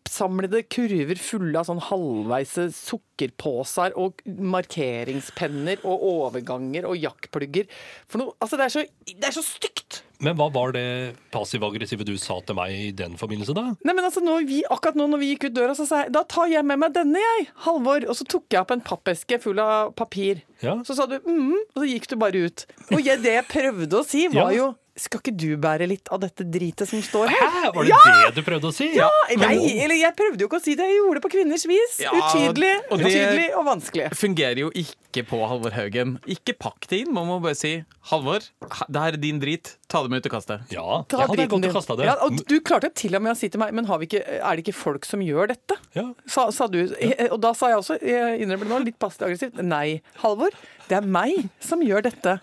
oppsamlede 0.09 0.63
kurver 0.73 1.21
fulle 1.21 1.61
av 1.61 1.69
sånn 1.69 1.83
halvveise 1.85 2.69
sukkerposer 2.75 3.95
og 4.01 4.23
markeringspenner 4.27 5.83
og 5.87 6.05
overganger 6.09 6.87
og 6.89 6.97
jakkplugger. 6.99 7.69
For 8.09 8.23
noe, 8.23 8.35
altså 8.43 8.59
det 8.59 8.67
er 8.69 8.75
så, 8.75 8.85
det 9.13 9.29
er 9.29 9.37
så 9.37 9.45
stygt! 9.45 10.03
Men 10.19 10.35
hva 10.35 10.49
var 10.51 10.73
det 10.75 11.15
passiv-aggressive 11.31 12.03
du 12.09 12.17
sa 12.19 12.41
til 12.43 12.57
meg 12.59 12.73
i 12.75 12.89
den 12.97 13.15
forbindelse, 13.21 13.55
da? 13.55 13.69
Nei, 13.87 13.95
men 13.95 14.03
altså, 14.09 14.23
vi, 14.49 14.65
akkurat 14.67 14.99
nå 14.99 15.07
når 15.13 15.21
vi 15.23 15.29
gikk 15.35 15.47
ut 15.47 15.55
døra, 15.61 15.77
så 15.79 15.87
sa 15.87 16.01
jeg 16.03 16.15
da 16.17 16.25
tar 16.27 16.49
jeg 16.51 16.67
med 16.67 16.81
meg 16.83 16.97
denne, 16.97 17.23
jeg, 17.23 17.47
Halvor. 17.69 18.09
Og 18.11 18.19
så 18.19 18.27
tok 18.27 18.49
jeg 18.51 18.65
opp 18.65 18.75
en 18.75 18.83
pappeske 18.83 19.39
full 19.45 19.61
av 19.63 19.93
papir. 19.99 20.41
Ja. 20.65 20.75
Så 20.89 20.97
sa 20.99 21.07
du 21.07 21.21
mm, 21.23 21.55
og 21.55 21.79
så 21.85 21.87
gikk 21.87 22.11
du 22.11 22.17
bare 22.19 22.43
ut. 22.49 22.67
Og 22.91 22.99
jeg, 23.07 23.23
det 23.23 23.37
jeg 23.37 23.47
prøvde 23.53 24.01
å 24.01 24.07
si, 24.09 24.27
var 24.35 24.51
Ja. 24.51 24.59
jo 24.65 24.73
skal 25.01 25.23
ikke 25.23 25.35
du 25.39 25.49
bære 25.61 25.87
litt 25.91 26.11
av 26.15 26.21
dette 26.23 26.45
dritet 26.47 26.89
som 26.91 27.01
står 27.05 27.31
her? 27.33 27.49
Hæ, 27.55 27.65
var 27.75 27.87
det 27.87 27.93
ja! 27.93 28.01
det 28.29 28.39
du 28.39 28.43
prøvde 28.47 28.71
å 28.71 28.75
si? 28.75 28.89
Ja, 28.97 29.09
nei, 29.41 29.55
eller 29.85 29.97
jeg 29.99 30.15
prøvde 30.19 30.45
jo 30.45 30.49
ikke 30.51 30.61
å 30.61 30.65
si 30.65 30.75
det, 30.79 30.87
jeg 30.91 30.99
gjorde 31.01 31.21
det 31.21 31.25
på 31.27 31.33
kvinners 31.37 31.67
vis. 31.71 31.99
Ja, 32.05 32.13
Utydelig, 32.17 32.73
og 32.91 32.99
det- 33.03 33.11
utydelig 33.13 33.49
og 33.59 33.67
vanskelig. 33.69 34.09
Fungerer 34.19 34.63
jo 34.65 34.71
ikke 34.75 35.25
på 35.29 35.41
Halvor 35.49 35.75
Haugen. 35.75 36.17
Ikke 36.29 36.55
pakk 36.59 36.89
det 36.91 37.03
inn. 37.05 37.13
Man 37.15 37.27
må 37.31 37.39
bare 37.43 37.57
si 37.59 37.85
'Halvor, 38.11 38.41
det 38.89 39.01
her 39.03 39.13
er 39.13 39.21
din 39.21 39.41
drit. 39.41 39.77
Ta 39.89 40.03
det 40.03 40.11
med 40.11 40.21
ut 40.25 40.27
og 40.31 40.33
kaste. 40.37 40.59
Ja, 40.71 41.03
Ta 41.09 41.19
jeg 41.23 41.29
hadde 41.29 41.49
gått 41.49 41.69
og 41.69 41.75
kasta 41.79 41.97
det. 41.97 42.05
Ja, 42.09 42.15
og 42.25 42.37
du 42.47 42.61
klarte 42.61 42.93
til 42.95 43.15
og 43.17 43.23
med 43.23 43.33
å 43.33 43.37
si 43.39 43.49
til 43.49 43.59
meg 43.61 43.73
Men 43.73 43.87
har 43.87 43.99
vi 43.99 44.07
ikke, 44.07 44.23
er 44.43 44.57
det 44.57 44.67
ikke 44.67 44.75
folk 44.77 45.05
som 45.05 45.21
gjør 45.21 45.49
dette? 45.49 45.77
Ja. 45.95 46.13
Sa, 46.27 46.51
sa 46.51 46.67
du, 46.67 46.83
og 47.31 47.41
da 47.41 47.53
sa 47.55 47.69
jeg 47.69 47.79
også, 47.79 47.99
jeg 48.03 48.43
innrømmer 48.43 48.69
det 48.69 48.73
nå, 48.75 48.85
litt 48.85 48.99
passivt 48.99 49.23
aggressivt, 49.29 49.63
nei, 49.63 50.01
Halvor, 50.23 50.51
det 50.89 50.97
er 50.99 51.07
meg 51.07 51.49
som 51.61 51.81
gjør 51.81 52.03
dette. 52.11 52.39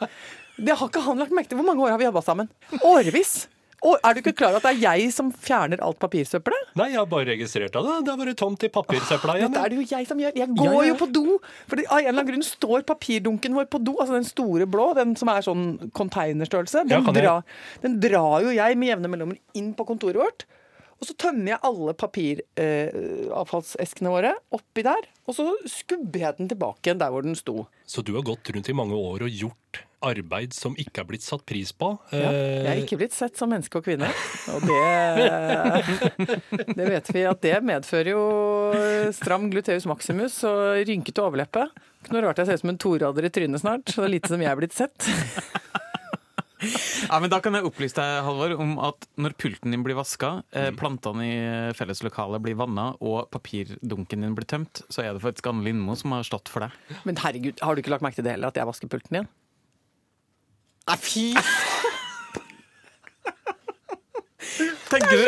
Det 0.57 0.77
har 0.79 0.87
ikke 0.87 1.01
han 1.03 1.19
lagt 1.19 1.33
merke 1.35 1.49
til. 1.51 1.57
Hvor 1.59 1.67
mange 1.67 1.83
år 1.83 1.91
har 1.95 1.99
vi 2.01 2.05
jobba 2.07 2.21
sammen? 2.25 2.47
Årevis. 2.85 3.33
Og 3.85 3.93
er 4.01 4.15
du 4.15 4.19
ikke 4.21 4.31
klar 4.39 4.49
over 4.55 4.63
at 4.63 4.65
det 4.65 4.71
er 4.79 4.83
jeg 4.95 5.11
som 5.13 5.27
fjerner 5.29 5.77
alt 5.83 5.99
papirsøppelet? 6.01 6.69
Nei, 6.79 6.87
jeg 6.93 6.99
har 7.01 7.09
bare 7.11 7.27
registrert 7.27 7.75
av 7.77 7.83
det. 7.85 7.95
Det 8.07 8.11
er 8.13 8.17
bare 8.23 8.33
tomt 8.39 8.63
i 8.65 8.69
papirsøpla 8.73 9.35
igjen. 9.37 9.51
Dette 9.53 9.61
er 9.61 9.69
det 9.69 9.77
jo 9.77 9.83
jeg 9.91 10.03
som 10.09 10.17
gjør. 10.23 10.33
Jeg 10.41 10.47
går 10.55 10.65
Ja, 10.65 10.71
ja, 10.79 10.85
jo 10.89 10.95
på 11.01 11.07
do. 11.13 11.23
For 11.69 11.75
av 11.83 11.99
en 11.99 11.99
eller 11.99 12.09
annen 12.15 12.29
grunn 12.31 12.45
står 12.47 12.79
papirdunken 12.89 13.51
vår 13.59 13.67
på 13.69 13.77
do. 13.85 13.93
Altså 13.99 14.13
den 14.17 14.25
store 14.25 14.65
blå, 14.65 14.87
den 14.97 15.13
som 15.19 15.27
er 15.29 15.41
sånn 15.45 15.65
containerstørrelse. 15.93 16.81
Den, 16.89 17.05
ja, 17.05 17.11
drar, 17.19 17.41
den 17.85 17.99
drar 18.01 18.41
jo 18.47 18.51
jeg 18.55 18.71
med 18.79 18.89
jevne 18.95 19.11
mellomrom 19.11 19.37
inn 19.59 19.69
på 19.77 19.85
kontoret 19.91 20.17
vårt. 20.23 20.47
Og 20.95 21.03
så 21.09 21.13
tømmer 21.19 21.49
jeg 21.53 21.59
alle 21.67 21.91
papiravfallseskene 21.99 24.09
våre 24.13 24.31
oppi 24.55 24.81
der. 24.87 25.03
Og 25.27 25.33
så 25.37 25.43
skubber 25.69 26.19
jeg 26.23 26.37
den 26.39 26.49
tilbake 26.51 26.81
igjen 26.87 27.01
der 27.01 27.11
hvor 27.13 27.21
den 27.25 27.35
sto. 27.37 27.55
Så 27.85 27.99
du 28.01 28.11
har 28.17 28.25
gått 28.25 28.49
rundt 28.55 28.69
i 28.71 28.77
mange 28.77 28.95
år 28.97 29.19
og 29.27 29.31
gjort 29.43 29.73
arbeid 30.05 30.53
som 30.55 30.75
ikke 30.79 31.01
er 31.03 31.07
blitt 31.09 31.25
satt 31.25 31.43
pris 31.49 31.71
på. 31.75 31.89
Ja, 32.13 32.29
jeg 32.31 32.61
er 32.65 32.71
Eh, 32.75 32.83
ikke 32.83 32.97
blitt 33.01 33.13
sett 33.17 33.37
som 33.39 33.49
menneske 33.53 33.79
og 33.81 33.85
kvinne. 33.87 34.09
Og 34.53 34.61
det, 34.67 36.35
det 36.77 36.87
vet 36.89 37.11
vi 37.15 37.25
at 37.29 37.41
det 37.45 37.57
medfører 37.65 38.11
jo 38.13 38.23
stram 39.15 39.49
gluteus 39.53 39.85
maximus 39.89 40.39
og 40.47 40.81
rynkete 40.87 41.23
overleppe. 41.25 41.67
Ikke 42.05 42.13
noe 42.17 42.25
rart 42.27 42.37
jeg 42.43 42.51
ser 42.51 42.59
ut 42.59 42.65
som 42.65 42.73
en 42.75 42.81
torader 42.85 43.25
i 43.27 43.33
trynet 43.33 43.61
snart. 43.63 43.89
Så 43.89 44.03
det 44.03 44.09
er 44.09 44.15
lite 44.19 44.33
som 44.35 44.41
jeg 44.45 44.51
er 44.51 44.59
blitt 44.61 44.75
sett. 44.77 45.09
Ja, 47.09 47.19
men 47.21 47.29
Da 47.29 47.37
kan 47.43 47.53
jeg 47.53 47.65
opplyse 47.67 47.93
deg 47.99 48.23
Halvor, 48.25 48.55
om 48.63 48.77
at 48.81 49.03
når 49.21 49.35
pulten 49.37 49.73
din 49.75 49.83
blir 49.85 49.97
vaska, 49.99 50.39
eh, 50.55 50.71
Mm. 50.71 50.77
plantene 50.79 51.25
i 51.27 51.73
felleslokalet 51.77 52.41
blir 52.41 52.55
vanna 52.57 52.95
og 53.01 53.29
papirdunken 53.29 54.21
din 54.23 54.33
blir 54.33 54.47
tømt, 54.49 54.81
så 54.89 55.03
er 55.03 55.13
det 55.13 55.21
faktisk 55.21 55.45
Anne 55.51 55.63
Lindmo 55.67 55.93
som 55.99 56.11
har 56.15 56.23
stått 56.23 56.49
for 56.49 56.61
deg. 56.65 56.71
Men 57.05 57.15
herregud, 57.21 57.59
har 57.61 57.75
du 57.75 57.81
ikke 57.83 57.91
lagt 57.93 58.01
merke 58.01 58.15
til 58.15 58.23
det 58.25 58.31
heller, 58.37 58.47
at 58.47 58.55
jeg 58.57 58.65
vasker 58.65 58.87
pulten 58.89 59.11
igjen? 59.19 59.27
Nei, 60.87 60.97
fy 61.01 61.25
Tenker 64.89 65.17
du, 65.17 65.25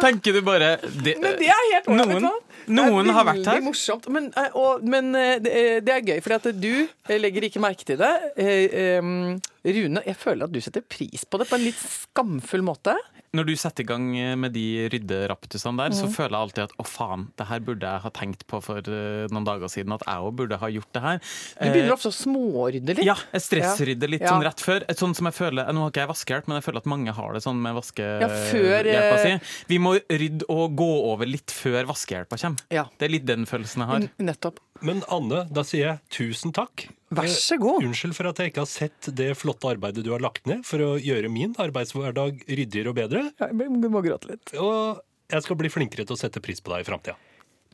tenker 0.00 0.32
du 0.36 0.40
bare 0.46 0.68
det, 1.02 1.16
Men 1.20 1.34
det 1.40 1.48
er 1.50 1.64
helt 1.72 1.88
ålreit, 1.90 2.22
Noen- 2.66 2.92
noen 2.94 3.10
har 3.14 3.26
vært 3.28 3.46
her. 3.50 3.60
Morsomt. 3.62 4.06
Men, 4.10 4.28
eh, 4.38 4.54
og, 4.58 4.82
men 4.86 5.10
eh, 5.14 5.36
det 5.42 5.52
er- 5.52 5.80
det 5.86 5.92
er 5.94 6.00
gøy, 6.08 6.20
for 6.24 6.34
at 6.38 6.46
du 6.60 6.70
eh, 7.08 7.18
legger 7.20 7.44
ikke 7.46 7.60
merke 7.62 7.84
til 7.86 7.98
det. 8.00 8.12
Eh, 8.38 9.02
Rune, 9.02 10.02
jeg 10.06 10.16
føler 10.18 10.44
at 10.48 10.52
du 10.54 10.60
setter 10.62 10.80
pris 10.82 11.24
på 11.26 11.38
det 11.42 11.48
på 11.50 11.58
en 11.58 11.64
litt 11.66 11.78
skamfull 11.78 12.62
måte. 12.66 12.94
Når 13.36 13.46
du 13.50 13.54
setter 13.60 13.84
i 13.84 13.86
gang 13.90 14.06
med 14.40 14.52
de 14.56 14.64
rydderaptusene 14.92 15.76
der, 15.82 15.90
Mm. 15.92 15.98
så 16.00 16.08
føler 16.12 16.34
jeg 16.36 16.44
alltid 16.46 16.62
at 16.64 16.74
å 16.80 16.86
faen, 16.88 17.26
det 17.36 17.46
her 17.50 17.60
burde 17.60 17.86
jeg 17.92 18.00
ha 18.02 18.10
tenkt 18.10 18.46
på 18.48 18.60
for 18.64 18.78
eh, 18.78 19.26
noen 19.32 19.44
dager 19.46 19.68
siden. 19.72 19.92
At 19.96 20.04
jeg 20.06 20.24
òg 20.26 20.34
burde 20.40 20.58
ha 20.58 20.66
gjort 20.72 20.92
det 20.96 21.02
her. 21.02 21.18
Du 21.60 21.68
begynner 21.70 21.92
ofte 21.94 22.08
å 22.10 22.16
smårydde 22.16 22.96
litt. 22.96 23.04
Ja, 23.06 23.14
jeg 23.32 23.42
stressrydder 23.44 24.08
litt 24.10 24.22
Ja. 24.24 24.32
sånn 24.32 24.42
rett 24.46 24.60
før. 24.64 24.84
Et 24.88 24.96
sånt 24.98 25.16
som 25.16 25.26
jeg 25.28 25.34
føler, 25.34 25.66
Nå 25.76 25.82
har 25.84 25.90
ikke 25.90 26.02
jeg 26.06 26.08
vaskehjelp, 26.08 26.48
men 26.48 26.56
jeg 26.60 26.64
føler 26.64 26.78
at 26.78 26.86
mange 26.86 27.12
har 27.12 27.32
det 27.34 27.42
sånn 27.44 27.60
med 27.60 27.74
vaskehjelpa 27.76 28.86
ja, 28.86 29.38
si. 29.38 29.64
Vi 29.68 29.78
må 29.78 29.98
rydde 30.08 30.44
og 30.48 30.76
gå 30.76 30.90
over 31.12 31.26
litt 31.26 31.52
før 31.52 31.84
vaskehjelpa 31.90 32.38
kommer. 32.40 32.60
Ja. 32.70 32.84
Det 32.98 33.06
er 33.08 33.12
litt 33.12 33.26
den 33.26 33.44
følelsen 33.46 33.82
jeg 33.84 33.88
har. 33.90 34.00
N- 34.06 34.10
Nettopp. 34.18 34.58
Men 34.82 35.02
Anne, 35.10 35.44
da 35.50 35.62
sier 35.62 35.86
jeg 35.86 36.00
tusen 36.10 36.52
takk. 36.52 36.88
Vær 37.14 37.28
Eh, 37.28 37.30
så 37.30 37.58
god. 37.62 37.84
Unnskyld 37.86 38.14
for 38.16 38.26
at 38.26 38.40
jeg 38.42 38.50
ikke 38.50 38.64
har 38.64 38.70
sett 38.70 39.08
det 39.14 39.28
flotte 39.38 39.68
arbeidet 39.70 40.02
du 40.04 40.10
har 40.10 40.22
lagt 40.24 40.46
ned 40.46 40.64
for 40.66 40.82
å 40.82 40.96
gjøre 40.98 41.30
min 41.30 41.54
arbeidshverdag 41.54 42.42
ryddigere 42.48 42.90
og 42.90 42.96
bedre. 42.98 43.22
Ja, 43.38 43.50
Du 43.52 43.88
må 43.88 44.02
gråte 44.02 44.32
litt. 44.32 44.54
Og 44.58 45.00
jeg 45.30 45.42
skal 45.42 45.56
bli 45.56 45.70
flinkere 45.70 46.06
til 46.06 46.16
å 46.16 46.18
sette 46.18 46.42
pris 46.42 46.60
på 46.60 46.72
deg 46.74 46.82
i 46.82 46.88
framtida. 46.88 47.16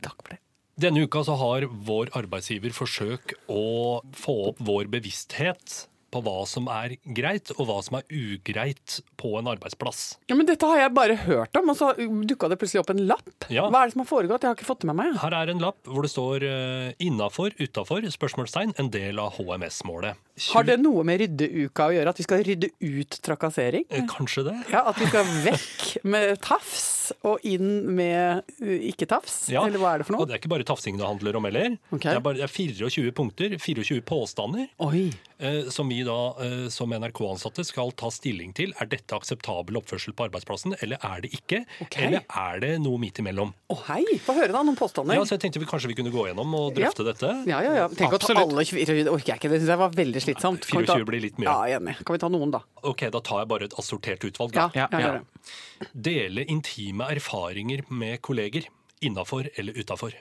Takk 0.01 0.21
for 0.21 0.35
det. 0.35 0.39
Denne 0.77 1.03
uka 1.05 1.21
så 1.25 1.35
har 1.37 1.65
vår 1.65 2.09
arbeidsgiver 2.17 2.73
forsøkt 2.73 3.35
å 3.47 4.01
få 4.17 4.37
opp 4.49 4.61
vår 4.65 4.89
bevissthet 4.89 5.87
på 6.13 6.21
hva 6.25 6.43
som 6.49 6.69
er 6.71 6.95
greit, 7.17 7.51
og 7.57 7.67
hva 7.69 7.79
som 7.85 7.97
er 7.99 8.05
ugreit 8.13 8.99
på 9.19 9.33
en 9.39 9.49
arbeidsplass. 9.53 10.03
Ja, 10.29 10.37
men 10.37 10.47
Dette 10.49 10.67
har 10.69 10.83
jeg 10.83 10.93
bare 10.95 11.17
hørt 11.25 11.57
om, 11.59 11.71
og 11.73 11.79
så 11.79 11.93
dukka 11.97 12.49
det 12.51 12.59
plutselig 12.61 12.83
opp 12.83 12.93
en 12.93 13.03
lapp. 13.09 13.47
Ja. 13.53 13.65
Hva 13.71 13.83
er 13.83 13.89
det 13.89 13.95
som 13.95 14.03
har 14.03 14.09
foregått? 14.11 14.45
Jeg 14.45 14.53
har 14.53 14.59
ikke 14.59 14.69
fått 14.69 14.83
det 14.83 14.91
med 14.91 14.99
meg. 14.99 15.17
Her 15.23 15.37
er 15.41 15.53
en 15.53 15.63
lapp 15.63 15.79
hvor 15.89 16.05
det 16.05 16.13
står 16.13 16.45
uh, 16.45 16.93
'innafor', 17.01 17.55
'utafor', 17.57 18.09
spørsmålstegn, 18.13 18.75
en 18.79 18.91
del 18.93 19.21
av 19.21 19.33
HMS-målet. 19.39 20.19
Har 20.49 20.65
det 20.65 20.79
noe 20.81 21.03
med 21.05 21.21
ryddeuka 21.21 21.89
å 21.91 21.93
gjøre? 21.93 22.13
At 22.13 22.19
vi 22.19 22.25
skal 22.25 22.41
rydde 22.45 22.69
ut 22.81 23.19
trakassering? 23.25 23.85
Eh, 23.89 24.05
Kanskje 24.09 24.47
det? 24.47 24.55
Ja, 24.73 24.81
At 24.89 24.97
vi 24.97 25.05
skal 25.09 25.29
vekk 25.45 25.83
med 26.09 26.39
tafs 26.41 27.11
og 27.27 27.43
inn 27.45 27.83
med 27.93 28.41
uh, 28.63 28.73
ikke-tafs? 28.89 29.51
Ja, 29.53 29.65
Eller 29.67 29.81
hva 29.81 29.93
er 29.93 30.01
det 30.01 30.07
for 30.07 30.17
Og 30.17 30.29
det 30.29 30.37
er 30.37 30.41
ikke 30.41 30.53
bare 30.55 30.65
tafsing 30.67 30.97
det 30.97 31.05
handler 31.05 31.37
om 31.37 31.45
heller. 31.49 31.77
Okay. 31.91 32.09
Det, 32.09 32.17
er 32.17 32.25
bare, 32.25 32.39
det 32.41 32.47
er 32.47 32.53
24 32.53 33.13
punkter, 33.17 33.57
24 33.59 34.01
påstander, 34.07 34.67
Oi. 34.83 35.05
Eh, 35.43 35.67
som 35.73 35.89
vi 35.91 35.99
da 36.07 36.15
eh, 36.41 36.67
som 36.73 36.89
NRK-ansatte 36.95 37.65
skal 37.67 37.91
ta 37.99 38.09
stilling 38.13 38.53
til. 38.57 38.71
Er 38.81 38.87
dette 38.91 39.13
akseptabel 39.17 39.77
oppførsel 39.81 40.15
på 40.17 40.25
arbeidsplassen, 40.29 40.73
eller 40.81 40.97
er 41.03 41.21
det 41.25 41.33
ikke? 41.37 41.59
Okay. 41.85 42.07
Eller 42.07 42.23
er 42.29 42.59
det 42.63 42.71
noe 42.83 42.97
midt 43.03 43.19
imellom? 43.21 43.51
Å 43.73 43.77
hei, 43.89 44.01
få 44.23 44.35
høre 44.39 44.55
da, 44.55 44.63
noen 44.63 44.79
påstander. 44.79 45.19
Ja, 45.19 45.25
så 45.27 45.35
jeg 45.37 45.43
tenkte 45.45 45.61
vi 45.61 45.69
kanskje 45.69 45.91
vi 45.91 45.97
kunne 45.99 46.13
gå 46.15 46.25
gjennom 46.29 46.55
og 46.59 46.73
drøfte 46.79 47.05
dette. 47.07 47.31
Ja, 47.49 47.59
ja, 47.65 47.75
ja. 47.83 47.87
Tenk 47.93 48.15
å 48.17 48.21
ta 48.23 48.33
alle 48.41 48.65
24, 48.65 49.03
det 49.03 49.13
orker 49.13 49.33
jeg 49.35 49.41
ikke. 49.43 49.53
Det 49.53 49.61
synes 49.61 49.73
jeg 49.75 49.81
var 49.83 49.95
veldig 49.99 50.23
slitsomt. 50.27 50.67
Kan 50.69 50.81
vi 50.81 50.89
ta- 50.89 50.97
24 50.97 51.09
blir 51.11 51.25
litt 51.27 51.37
mye. 51.43 51.49
Ja, 51.51 51.77
enig. 51.79 51.97
Kan 52.05 52.17
vi 52.17 52.23
ta 52.23 52.31
noen, 52.33 52.51
da? 52.55 52.63
Ok, 52.87 53.05
da 53.13 53.19
tar 53.23 53.43
jeg 53.43 53.51
bare 53.53 53.69
et 53.69 53.77
assortert 53.81 54.23
utvalg. 54.29 54.55
Ja, 54.55 54.69
Da. 54.73 54.79
ja, 54.83 54.87
Ja, 54.91 54.99
ja. 54.99 55.13
det. 55.19 55.89
Dele 56.09 56.45
intime 56.47 57.09
erfaringer 57.11 57.83
med 57.91 58.21
kolleger. 58.21 58.69
Innafor 59.03 59.49
eller 59.59 59.73
utafor. 59.75 60.13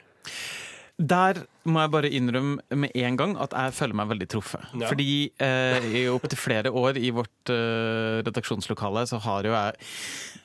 Der 0.98 1.44
må 1.64 1.82
jeg 1.82 1.92
bare 1.94 2.10
innrømme 2.10 2.78
med 2.82 2.92
en 2.98 3.16
gang 3.16 3.32
at 3.40 3.54
jeg 3.56 3.74
føler 3.76 3.98
meg 3.98 4.10
veldig 4.12 4.28
truffet. 4.34 4.66
Ja. 4.76 4.90
Fordi 4.90 5.08
eh, 5.42 5.88
i 6.02 6.04
opptil 6.10 6.38
flere 6.38 6.72
år 6.74 6.98
i 7.00 7.10
vårt 7.14 7.52
eh, 7.54 8.20
redaksjonslokale 8.26 9.06
så 9.10 9.20
har 9.22 9.48
jo 9.48 9.54
jeg 9.54 9.88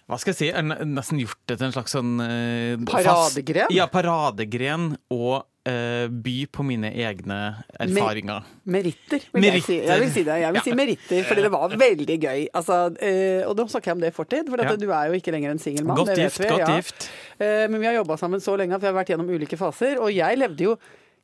hva 0.08 0.16
skal 0.22 0.32
jeg 0.32 0.40
si, 0.40 0.48
jeg 0.48 0.88
nesten 0.88 1.20
gjort 1.20 1.40
det 1.52 1.58
til 1.60 1.68
en 1.68 1.74
slags 1.76 1.92
sånn 1.98 2.14
eh, 2.24 2.78
Paradegren? 2.88 3.66
Fast, 3.68 3.76
ja, 3.76 3.90
paradegren. 3.92 4.94
Og 5.12 5.44
eh, 5.68 6.08
by 6.08 6.36
på 6.54 6.66
mine 6.66 6.92
egne 6.96 7.38
erfaringer. 7.80 8.48
Meritter, 8.66 9.26
vil 9.34 9.48
jeg 9.50 9.64
si. 9.66 9.78
Jeg 9.84 10.04
vil 10.04 10.12
si 10.14 10.24
det. 10.28 10.40
Jeg 10.42 10.54
vil 10.54 10.62
Ja. 10.62 10.66
si 10.66 10.76
meritter, 10.80 11.24
fordi 11.28 11.46
det 11.46 11.52
var 11.52 11.76
veldig 11.78 12.18
gøy. 12.24 12.48
Altså, 12.54 12.80
uh, 12.96 13.50
og 13.50 13.56
nå 13.58 13.68
snakker 13.68 13.92
jeg 13.92 13.98
om 13.98 14.04
det 14.04 14.14
i 14.14 14.16
fortid, 14.16 14.50
for 14.50 14.64
Ja. 14.64 14.76
du 14.76 14.90
er 14.90 15.08
jo 15.08 15.14
ikke 15.20 15.32
lenger 15.36 15.52
en 15.52 15.60
singel 15.60 15.86
mann. 15.86 15.98
Godt 15.98 16.16
det 16.16 16.18
vet 16.18 16.32
gift, 16.32 16.40
vi, 16.40 16.50
godt 16.50 16.68
ja. 16.68 16.76
gift. 16.76 17.10
Uh, 17.40 17.68
men 17.70 17.80
vi 17.80 17.86
har 17.86 17.98
jobba 18.00 18.18
sammen 18.18 18.40
så 18.40 18.58
lenge 18.58 18.76
at 18.76 18.82
vi 18.82 18.88
har 18.88 18.98
vært 18.98 19.12
gjennom 19.14 19.30
ulike 19.30 19.58
faser. 19.58 20.00
Og 20.00 20.14
jeg 20.14 20.38
levde 20.38 20.64
jo 20.64 20.78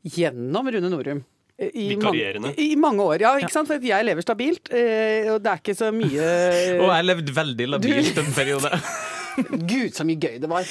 gjennom 0.03 0.67
Rune 0.67 0.89
Norum. 0.89 1.23
I 1.59 1.95
mange, 1.95 2.53
I 2.57 2.75
mange 2.75 3.03
år, 3.03 3.21
ja. 3.21 3.35
ikke 3.38 3.53
sant? 3.53 3.69
For 3.69 3.77
jeg 3.77 4.05
lever 4.07 4.25
stabilt, 4.25 4.71
eh, 4.73 5.29
og 5.29 5.43
det 5.43 5.51
er 5.51 5.59
ikke 5.62 5.75
så 5.77 5.91
mye 5.93 6.29
Og 6.83 6.89
jeg 6.89 7.05
levde 7.05 7.35
veldig 7.35 7.67
labilt 7.75 8.17
en 8.17 8.31
periode. 8.33 8.71
Gud, 9.35 9.93
så 9.95 10.05
mye 10.07 10.19
gøy 10.19 10.39
det 10.43 10.49
var. 10.51 10.67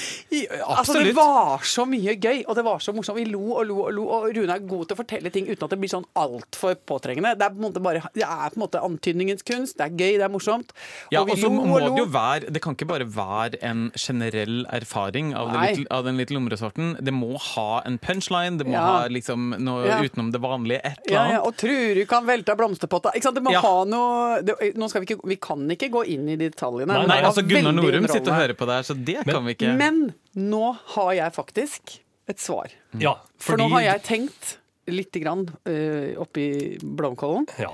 Altså, 0.76 0.98
det 1.02 1.14
var 1.16 1.62
så 1.66 1.84
mye 1.88 2.14
gøy, 2.20 2.42
og 2.48 2.56
det 2.58 2.64
var 2.66 2.78
så 2.84 2.92
morsomt. 2.94 3.18
Vi 3.18 3.24
lo 3.30 3.40
og 3.58 3.66
lo 3.68 3.78
og 3.86 3.92
lo, 3.96 4.04
og 4.08 4.28
Rune 4.36 4.54
er 4.54 4.62
god 4.68 4.86
til 4.88 4.96
å 4.96 5.00
fortelle 5.02 5.32
ting 5.34 5.48
uten 5.50 5.64
at 5.66 5.72
det 5.74 5.78
blir 5.82 5.90
sånn 5.92 6.06
altfor 6.18 6.76
påtrengende. 6.88 7.34
Det 7.38 7.46
er 7.46 7.54
på 7.54 7.60
en 7.60 7.66
måte 7.68 7.82
bare 7.82 8.02
Det 8.14 8.24
er 8.26 8.52
på 8.54 8.58
en 8.60 8.64
måte 8.64 8.82
antydningens 8.82 9.42
kunst. 9.48 9.76
Det 9.78 9.86
er 9.88 9.96
gøy, 9.96 10.18
det 10.20 10.26
er 10.28 10.32
morsomt. 10.32 10.72
Ja, 11.12 11.22
og 11.22 11.32
og 11.34 11.38
så 11.40 11.50
lo 11.50 11.64
må 11.66 11.80
det 11.82 11.90
jo 11.98 12.06
være 12.12 12.52
Det 12.52 12.62
kan 12.62 12.76
ikke 12.76 12.88
bare 12.90 13.06
være 13.08 13.60
en 13.62 13.90
generell 13.98 14.62
erfaring 14.72 15.32
av, 15.38 15.52
det 15.52 15.78
litt, 15.78 15.90
av 15.92 16.04
den 16.06 16.16
lille 16.20 16.36
lumresorten. 16.38 16.94
Det 17.02 17.12
må 17.14 17.32
ha 17.54 17.82
en 17.88 17.98
punchline, 17.98 18.58
det 18.58 18.66
må 18.68 18.72
Ja. 18.78 18.84
ha 18.86 19.08
liksom 19.08 19.56
noe 19.58 19.86
Ja. 19.86 20.00
utenom 20.02 20.30
det 20.32 20.40
vanlige. 20.40 20.80
Et 20.84 20.98
eller 21.08 21.18
annet. 21.20 21.32
ja, 21.32 21.40
og 21.42 21.56
Truru 21.56 22.06
kan 22.06 22.26
velte 22.26 22.52
av 22.52 22.58
blomsterpotta. 22.58 23.12
Ikke 23.14 23.22
sant? 23.28 23.34
Det 23.34 23.42
må 23.42 23.54
ha 23.60 23.84
noe 23.84 24.42
det, 24.42 24.54
Nå 24.76 24.88
skal 24.88 25.02
vi 25.02 25.06
ikke 25.14 25.20
Vi 25.26 25.36
kan 25.36 25.68
ikke 25.70 25.90
gå 25.90 26.04
inn 26.08 26.28
i 26.28 26.36
detaljene. 26.36 26.86
Nei, 26.92 27.06
Nei, 27.06 27.20
altså 27.22 27.42
Gunnar 27.46 27.72
Norum 27.72 28.06
sitter 28.08 28.20
og 28.20 28.26
underholdende. 28.28 28.51
Hører 28.52 28.58
på 28.60 28.68
det 28.70 28.76
her, 28.78 28.86
så 28.86 28.94
det 29.10 29.18
kan 29.26 29.44
vi 29.48 29.56
ikke. 29.56 29.72
Men 29.80 30.02
nå 30.38 30.64
har 30.94 31.12
jeg 31.18 31.34
faktisk 31.34 31.96
et 32.30 32.38
svar. 32.38 32.70
Ja, 33.02 33.16
For 33.42 33.58
nå 33.58 33.66
har 33.74 33.82
jeg 33.88 34.04
tenkt 34.06 34.58
lite 34.92 35.20
grann 35.22 35.48
uh, 35.66 36.20
oppi 36.22 36.78
blomkålen. 36.82 37.48
ja. 37.58 37.72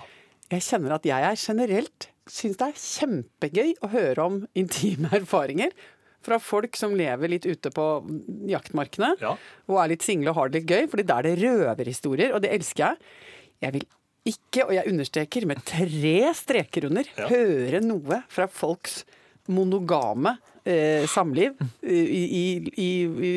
Jeg 0.49 0.63
kjenner 0.65 0.95
at 0.97 1.05
jeg 1.05 1.21
er 1.29 1.37
generelt 1.37 2.07
syns 2.29 2.57
det 2.57 2.67
er 2.71 2.79
kjempegøy 2.81 3.75
å 3.85 3.89
høre 3.93 4.25
om 4.25 4.39
intime 4.57 5.11
erfaringer 5.19 5.75
fra 6.25 6.39
folk 6.41 6.77
som 6.77 6.95
lever 6.97 7.29
litt 7.29 7.45
ute 7.45 7.69
på 7.73 7.85
jaktmarkene 8.49 9.11
Ja. 9.21 9.35
og 9.69 9.77
er 9.83 9.93
litt 9.93 10.03
single 10.05 10.33
og 10.33 10.37
har 10.41 10.49
det 10.49 10.63
litt 10.63 10.73
gøy, 10.73 10.89
fordi 10.89 11.05
da 11.09 11.19
er 11.21 11.29
det 11.29 11.35
røverhistorier, 11.43 12.33
og 12.35 12.41
det 12.45 12.51
elsker 12.57 12.85
jeg. 12.87 12.97
Jeg 13.67 13.77
vil 13.77 13.87
ikke, 14.29 14.65
og 14.67 14.73
jeg 14.77 14.89
understreker 14.93 15.47
med 15.53 15.63
tre 15.69 16.17
streker 16.37 16.89
under, 16.89 17.05
Ja. 17.17 17.29
høre 17.29 17.81
noe 17.85 18.23
fra 18.29 18.49
folks 18.49 19.05
monogame 19.49 20.37
eh, 20.69 21.07
samliv 21.11 21.57
eh, 21.83 21.93
i, 21.93 22.23
i, 22.77 22.89
i, 22.89 23.31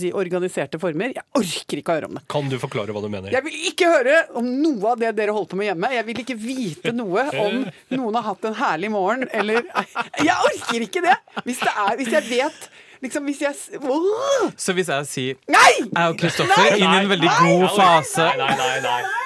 si, 0.00 0.10
organiserte 0.16 0.80
former. 0.82 1.14
Jeg 1.16 1.26
orker 1.36 1.80
ikke 1.82 1.92
å 1.94 1.98
høre 1.98 2.10
om 2.10 2.18
det. 2.18 2.24
Kan 2.32 2.50
du 2.50 2.56
forklare 2.62 2.96
hva 2.96 3.04
du 3.04 3.10
mener? 3.12 3.32
Jeg 3.34 3.46
vil 3.46 3.56
ikke 3.70 3.90
høre 3.92 4.20
om 4.40 4.50
noe 4.62 4.94
av 4.94 5.00
det 5.02 5.14
dere 5.18 5.34
holder 5.36 5.52
på 5.52 5.60
med 5.60 5.70
hjemme. 5.70 5.92
Jeg 5.96 6.08
vil 6.08 6.22
ikke 6.24 6.38
vite 6.40 6.94
noe 6.96 7.26
om 7.46 7.64
noen 7.94 8.20
har 8.20 8.28
hatt 8.32 8.50
en 8.50 8.58
herlig 8.60 8.92
morgen, 8.94 9.26
eller 9.32 9.62
Jeg 10.28 10.36
orker 10.36 10.86
ikke 10.86 11.04
det! 11.04 11.16
Hvis 11.44 11.60
det 11.62 11.72
er 11.72 11.98
Hvis 12.00 12.14
jeg 12.14 12.30
vet 12.30 12.70
Liksom, 13.00 13.24
hvis 13.30 13.38
jeg 13.40 13.80
oh! 13.88 14.50
Så 14.60 14.74
hvis 14.76 14.90
jeg 14.92 15.06
sier 15.08 15.38
Nei! 15.48 15.70
jeg 15.86 16.12
og 16.12 16.18
Kristoffer 16.20 16.74
inn 16.76 16.84
i 16.84 16.98
en 16.98 17.08
veldig 17.08 17.30
god 17.38 17.64
fase 17.78 18.26
Nei, 18.36 18.50
nei, 18.50 18.74
nei. 18.84 18.98
nei. 19.06 19.20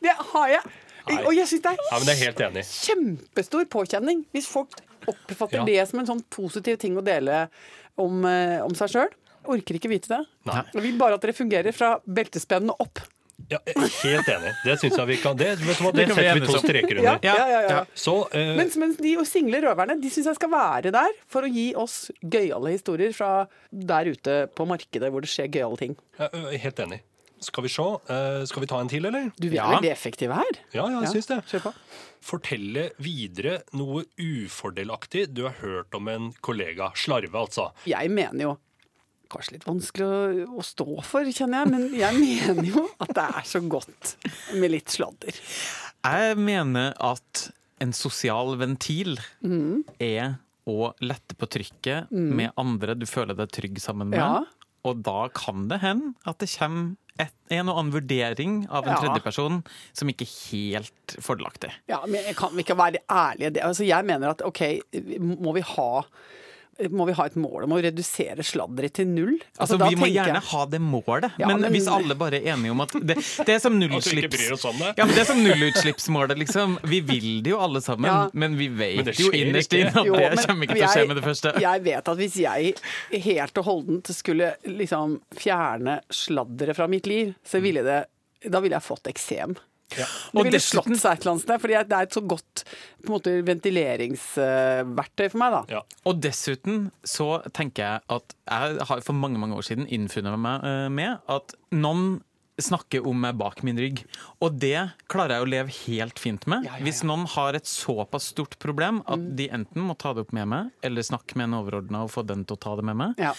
Det 0.00 0.12
har 0.32 0.48
jeg. 0.52 0.79
Og 1.26 1.34
jeg 1.36 1.46
syns 1.50 1.62
det 1.66 1.76
Ja, 1.76 1.98
men 1.98 2.06
jeg 2.06 2.16
er 2.16 2.24
helt 2.26 2.40
enig. 2.46 2.64
er 2.64 2.72
kjempestor 2.88 3.64
påkjenning 3.72 4.24
hvis 4.34 4.46
folk 4.50 4.80
oppfatter 5.10 5.60
Ja. 5.60 5.64
det 5.64 5.88
som 5.88 6.00
en 6.00 6.06
sånn 6.06 6.24
positiv 6.30 6.78
ting 6.78 6.96
å 6.96 7.04
dele 7.04 7.48
om, 7.98 8.24
eh, 8.24 8.60
om 8.64 8.74
seg 8.74 8.88
sjøl. 8.92 9.08
Orker 9.48 9.74
ikke 9.78 9.88
vite 9.88 10.08
det. 10.08 10.20
Nei. 10.46 10.62
Jeg 10.74 10.82
vil 10.82 10.98
bare 10.98 11.14
at 11.16 11.22
dere 11.24 11.32
fungerer 11.32 11.72
fra 11.72 11.98
beltespennene 12.06 12.76
opp. 12.78 13.00
Ja, 13.48 13.58
er 13.66 13.88
helt 13.88 14.28
enig. 14.28 14.50
Det 14.66 14.74
syns 14.82 14.96
jeg 14.98 15.06
vi 15.08 15.16
kan 15.16 15.36
Det, 15.38 15.58
vet 15.58 15.78
du 15.78 15.84
hva, 15.84 15.92
det 15.96 16.06
Det 16.08 16.14
setter 16.14 16.40
vi 16.40 16.46
to 16.46 16.58
streker 16.60 16.98
under. 17.00 17.18
ja, 17.24 17.34
ja, 17.36 17.46
ja. 17.48 17.60
Ja. 17.70 17.84
Så 17.96 18.14
uh, 18.28 18.56
Mens, 18.58 18.76
mens 18.76 18.98
de 19.00 19.16
og 19.16 19.26
single 19.26 19.62
røverne 19.64 19.96
de 20.00 20.10
syns 20.12 20.26
jeg 20.26 20.38
skal 20.38 20.50
være 20.52 20.92
der 20.92 21.16
for 21.26 21.42
å 21.42 21.50
gi 21.50 21.70
oss 21.74 22.10
gøyale 22.22 22.74
historier 22.76 23.14
fra 23.16 23.48
der 23.72 24.12
ute 24.12 24.36
på 24.54 24.66
markedet 24.68 25.10
hvor 25.10 25.24
det 25.24 25.30
skjer 25.32 25.48
gøyale 25.50 25.78
ting. 25.80 25.96
helt 26.20 26.84
enig. 26.84 27.00
Skal 27.40 27.64
vi 27.64 27.70
se. 27.72 27.82
Uh, 28.10 28.42
skal 28.46 28.60
vi 28.64 28.68
ta 28.68 28.80
en 28.82 28.88
til, 28.92 29.06
eller? 29.08 29.30
Du, 29.40 29.46
er 29.48 29.54
Ja. 29.56 29.68
veldig 29.74 29.90
effektive 29.92 30.34
her. 30.36 30.58
Ja, 30.76 30.86
ja, 30.92 31.00
jeg 31.06 31.14
syns 31.14 31.26
det. 31.30 31.38
Kjør 31.48 31.62
på. 31.70 31.72
Fortelle 32.20 32.90
videre 33.00 33.62
noe 33.72 34.02
ufordelaktig 34.20 35.28
du 35.32 35.44
har 35.46 35.56
hørt 35.62 35.94
om 35.96 36.08
en 36.12 36.32
kollega. 36.44 36.90
Slarve, 37.00 37.32
altså. 37.46 37.70
Jeg 37.88 38.10
mener 38.12 38.42
jo 38.50 38.58
Kanskje 39.30 39.52
litt 39.54 39.62
vanskelig 39.68 40.06
å, 40.10 40.56
å 40.58 40.62
stå 40.66 40.84
for, 41.06 41.22
kjenner 41.30 41.60
jeg, 41.62 41.70
men 41.70 41.84
jeg 41.94 42.16
mener 42.24 42.64
jo 42.66 42.80
at 42.98 43.12
det 43.14 43.26
er 43.28 43.44
så 43.46 43.60
godt 43.70 44.16
med 44.58 44.72
litt 44.72 44.90
sladder. 44.90 45.36
Jeg 46.02 46.38
mener 46.42 46.96
at 46.98 47.44
en 47.80 47.92
sosial 47.94 48.56
ventil 48.58 49.20
Mm. 49.46 49.84
er 50.02 50.34
å 50.66 50.90
lette 51.00 51.36
på 51.38 51.46
trykket 51.46 52.10
med 52.10 52.50
andre 52.58 52.96
du 52.98 53.06
føler 53.06 53.38
deg 53.38 53.54
trygg 53.54 53.78
sammen 53.80 54.10
med. 54.10 54.18
Ja. 54.18 54.42
Og 54.82 54.98
da 55.06 55.28
kan 55.30 55.68
det 55.70 55.78
hende 55.86 56.10
at 56.26 56.42
det 56.42 56.50
kommer 56.58 56.96
et, 57.20 57.32
en 57.56 57.68
og 57.68 57.78
annen 57.80 57.92
vurdering 57.94 58.58
av 58.70 58.84
en 58.86 58.94
Ja. 58.94 59.00
tredjeperson 59.02 59.60
som 59.92 60.08
ikke 60.12 60.26
helt 60.50 61.16
fordelaktig. 61.22 61.70
Ja, 61.90 62.02
men 62.06 62.22
kan 62.38 62.54
vi 62.56 62.62
ikke 62.64 62.76
være 62.78 63.02
ærlige? 63.10 63.62
Altså, 63.64 63.84
jeg 63.86 64.04
mener 64.08 64.30
at 64.34 64.42
OK, 64.46 64.60
må 65.20 65.52
vi 65.56 65.64
ha 65.74 65.90
må 66.88 67.06
vi 67.06 67.12
ha 67.12 67.24
et 67.28 67.36
mål 67.36 67.64
om 67.66 67.74
å 67.76 67.80
redusere 67.82 68.44
sladderet 68.46 68.94
til 68.96 69.06
null? 69.10 69.34
Altså, 69.58 69.76
altså, 69.76 69.88
Vi 69.90 69.96
må 70.00 70.08
gjerne 70.08 70.40
jeg- 70.40 70.48
ha 70.50 70.64
det 70.66 70.80
målet, 70.80 71.32
Ja, 71.38 71.46
men, 71.48 71.60
men- 71.60 71.72
hvis 71.72 71.88
alle 71.88 72.14
bare 72.14 72.40
er 72.40 72.54
enige 72.54 72.70
om 72.70 72.80
at 72.80 72.92
det, 72.92 73.16
det 73.44 73.48
er 73.48 73.58
som 73.58 73.78
det. 73.78 74.94
Ja, 74.96 75.04
men 75.04 75.14
det 75.14 75.20
er 75.20 75.24
som 75.24 75.42
nullutslippsmålet, 75.44 76.38
liksom. 76.38 76.78
Vi 76.84 77.00
vil 77.00 77.42
det 77.42 77.50
jo 77.50 77.58
alle 77.60 77.80
sammen, 77.80 78.08
Ja. 78.10 78.30
men 78.32 78.56
vi 78.56 78.68
vet 78.68 79.04
Men 79.04 79.14
jo 79.14 79.30
innerst 79.30 79.72
inne 79.76 79.88
at 79.94 80.06
Jo, 80.06 80.14
det 80.14 80.46
kommer 80.46 80.66
ikke 80.66 80.74
til 80.78 80.86
å 80.86 80.94
skje 80.94 81.06
med 81.08 81.16
det 81.16 81.24
første. 81.24 81.60
Jeg 81.60 81.82
vet 81.84 82.08
at 82.08 82.16
hvis 82.18 82.36
jeg 82.36 82.74
helt 83.22 83.58
og 83.58 83.64
holdent 83.64 84.06
skulle 84.14 84.54
liksom 84.66 85.20
fjerne 85.36 86.00
sladderet 86.10 86.76
fra 86.76 86.86
mitt 86.86 87.06
liv, 87.06 87.34
så 87.44 87.60
ville 87.60 87.82
det 87.82 88.06
Da 88.48 88.58
ville 88.60 88.72
jeg 88.72 88.82
fått 88.82 89.02
eksem. 89.04 89.54
Og 90.34 90.46
dessuten- 90.52 90.96
seg 90.98 91.12
et 91.12 91.20
eller 91.24 91.32
annet 91.34 91.42
sted, 91.42 91.60
fordi 91.60 91.78
det 91.88 91.96
er 91.98 92.02
et 92.06 92.14
så 92.14 92.22
godt 92.26 92.64
måte, 93.08 93.32
ventileringsverktøy 93.46 95.30
for 95.30 95.38
meg. 95.42 95.52
da. 95.52 95.62
Ja. 95.76 95.82
Og 96.06 96.20
dessuten 96.22 96.90
så 97.04 97.42
tenker 97.52 97.82
jeg 97.82 98.00
at 98.16 98.34
jeg 98.50 98.86
har 98.86 99.00
for 99.06 99.12
mange 99.12 99.38
mange 99.38 99.56
år 99.56 99.66
siden 99.66 99.88
innfunnet 99.88 100.38
meg 100.38 100.64
eh, 100.64 100.88
med 100.88 101.18
at 101.28 101.54
noen 101.72 102.22
snakke 102.62 103.00
om 103.06 103.18
meg 103.20 103.36
bak 103.40 103.62
min 103.66 103.76
rygg. 103.78 104.04
Og 104.40 104.58
det 104.60 104.90
klarer 105.08 105.36
jeg 105.38 105.44
å 105.46 105.50
leve 105.50 105.74
helt 105.86 106.18
fint 106.18 106.46
med. 106.46 106.64
Ja, 106.64 106.72
ja, 106.72 106.78
ja. 106.78 106.84
Hvis 106.84 107.02
noen 107.04 107.26
har 107.28 107.54
et 107.54 107.64
såpass 107.68 108.30
stort 108.34 108.58
problem 108.58 109.02
at 109.06 109.18
Mm. 109.18 109.36
de 109.36 109.48
enten 109.48 109.82
må 109.82 109.96
ta 109.98 110.12
det 110.14 110.20
opp 110.26 110.32
med 110.32 110.48
meg, 110.48 110.70
eller 110.82 111.02
snakke 111.02 111.36
med 111.36 111.44
en 111.50 111.58
overordna 111.62 112.02
og 112.04 112.10
få 112.10 112.24
den 112.26 112.44
til 112.44 112.56
å 112.56 112.60
ta 112.60 112.76
det 112.76 112.84
med 112.84 112.96
meg, 112.96 113.14
Ja. 113.18 113.32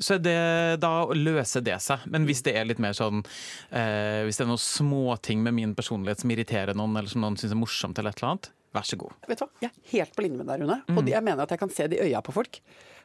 så 0.00 0.20
det 0.20 0.80
da 0.80 1.06
løser 1.06 1.62
det 1.64 1.80
seg. 1.80 2.00
Men 2.06 2.26
hvis 2.26 2.42
det 2.42 2.54
er 2.56 2.64
litt 2.64 2.78
mer 2.78 2.92
sånn 2.92 3.24
eh, 3.72 4.24
Hvis 4.24 4.36
det 4.38 4.44
er 4.44 4.50
noen 4.52 4.58
småting 4.58 5.42
med 5.42 5.54
min 5.54 5.74
personlighet 5.74 6.20
som 6.20 6.30
irriterer 6.30 6.74
noen, 6.74 6.96
eller 6.96 7.08
som 7.08 7.20
noen 7.22 7.36
syns 7.36 7.52
er 7.52 7.56
morsomt, 7.60 7.98
eller 7.98 8.10
et 8.10 8.22
eller 8.22 8.30
annet, 8.32 8.50
vær 8.74 8.86
så 8.88 8.98
god. 8.98 9.14
Vet 9.28 9.40
du 9.40 9.44
hva? 9.44 9.50
Jeg 9.62 9.70
er 9.70 9.92
helt 9.92 10.16
på 10.16 10.24
linje 10.24 10.40
med 10.40 10.50
deg, 10.50 10.64
Rune. 10.64 10.80
Og 10.94 11.08
jeg 11.10 11.24
mener 11.24 11.44
at 11.44 11.54
jeg 11.54 11.62
kan 11.62 11.72
se 11.72 11.86
det 11.90 12.00
i 12.00 12.08
øya 12.10 12.22
på 12.26 12.34
folk. 12.34 12.60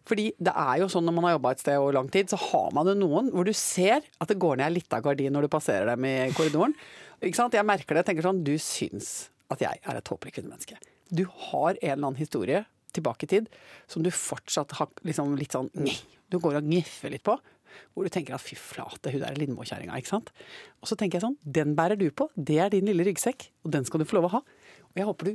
Fordi 0.10 0.30
det 0.42 0.54
er 0.56 0.80
jo 0.82 0.88
sånn 0.92 1.06
når 1.06 1.16
man 1.16 1.28
har 1.28 1.36
jobba 1.36 1.52
et 1.54 1.62
sted 1.62 1.78
over 1.78 1.98
lang 2.00 2.10
tid, 2.14 2.32
så 2.32 2.40
har 2.42 2.72
man 2.76 2.88
jo 2.90 2.96
noen 2.98 3.30
hvor 3.34 3.46
du 3.46 3.54
ser 3.58 4.02
at 4.02 4.32
det 4.32 4.40
går 4.42 4.58
ned 4.60 4.70
ei 4.70 4.78
lita 4.80 5.02
gardin 5.06 5.36
når 5.36 5.46
du 5.46 5.54
passerer 5.54 5.92
dem 5.92 6.08
i 6.08 6.16
korridoren. 6.38 6.74
Ikke 7.20 7.38
sant? 7.38 7.58
Jeg 7.58 7.68
merker 7.68 7.94
det. 7.94 8.04
Jeg 8.04 8.12
tenker 8.14 8.30
sånn 8.30 8.42
Du 8.48 8.56
syns 8.64 9.30
at 9.54 9.62
jeg 9.66 9.82
er 9.82 10.00
et 10.00 10.08
tåpelig 10.08 10.38
kvinnemenneske. 10.38 10.80
Du 11.10 11.26
har 11.50 11.74
en 11.74 11.80
eller 11.82 11.98
annen 12.00 12.22
historie 12.22 12.64
tilbake 12.96 13.28
i 13.28 13.32
tid 13.36 13.50
som 13.90 14.06
du 14.06 14.10
fortsatt 14.14 14.78
har 14.80 14.90
liksom 15.06 15.36
litt 15.38 15.54
sånn 15.58 15.70
«Nei». 15.78 15.98
Du 16.30 16.38
går 16.38 16.60
og 16.60 16.68
gniffer 16.68 17.10
litt 17.10 17.26
på. 17.26 17.34
Hvor 17.94 18.06
du 18.06 18.14
tenker 18.14 18.36
at 18.36 18.44
fy 18.44 18.54
flate, 18.58 19.10
hun 19.14 19.22
der 19.24 19.38
Lindmo-kjerringa, 19.38 19.98
ikke 19.98 20.12
sant. 20.12 20.30
Og 20.82 20.90
så 20.90 20.98
tenker 20.98 21.18
jeg 21.18 21.26
sånn, 21.26 21.38
den 21.42 21.76
bærer 21.78 21.98
du 21.98 22.08
på. 22.14 22.28
Det 22.38 22.60
er 22.62 22.70
din 22.74 22.86
lille 22.86 23.06
ryggsekk, 23.08 23.48
og 23.66 23.74
den 23.74 23.86
skal 23.86 24.02
du 24.02 24.08
få 24.10 24.20
lov 24.20 24.30
å 24.30 24.34
ha. 24.38 24.42
Og 24.90 25.02
jeg 25.02 25.08
håper 25.10 25.30
du 25.30 25.34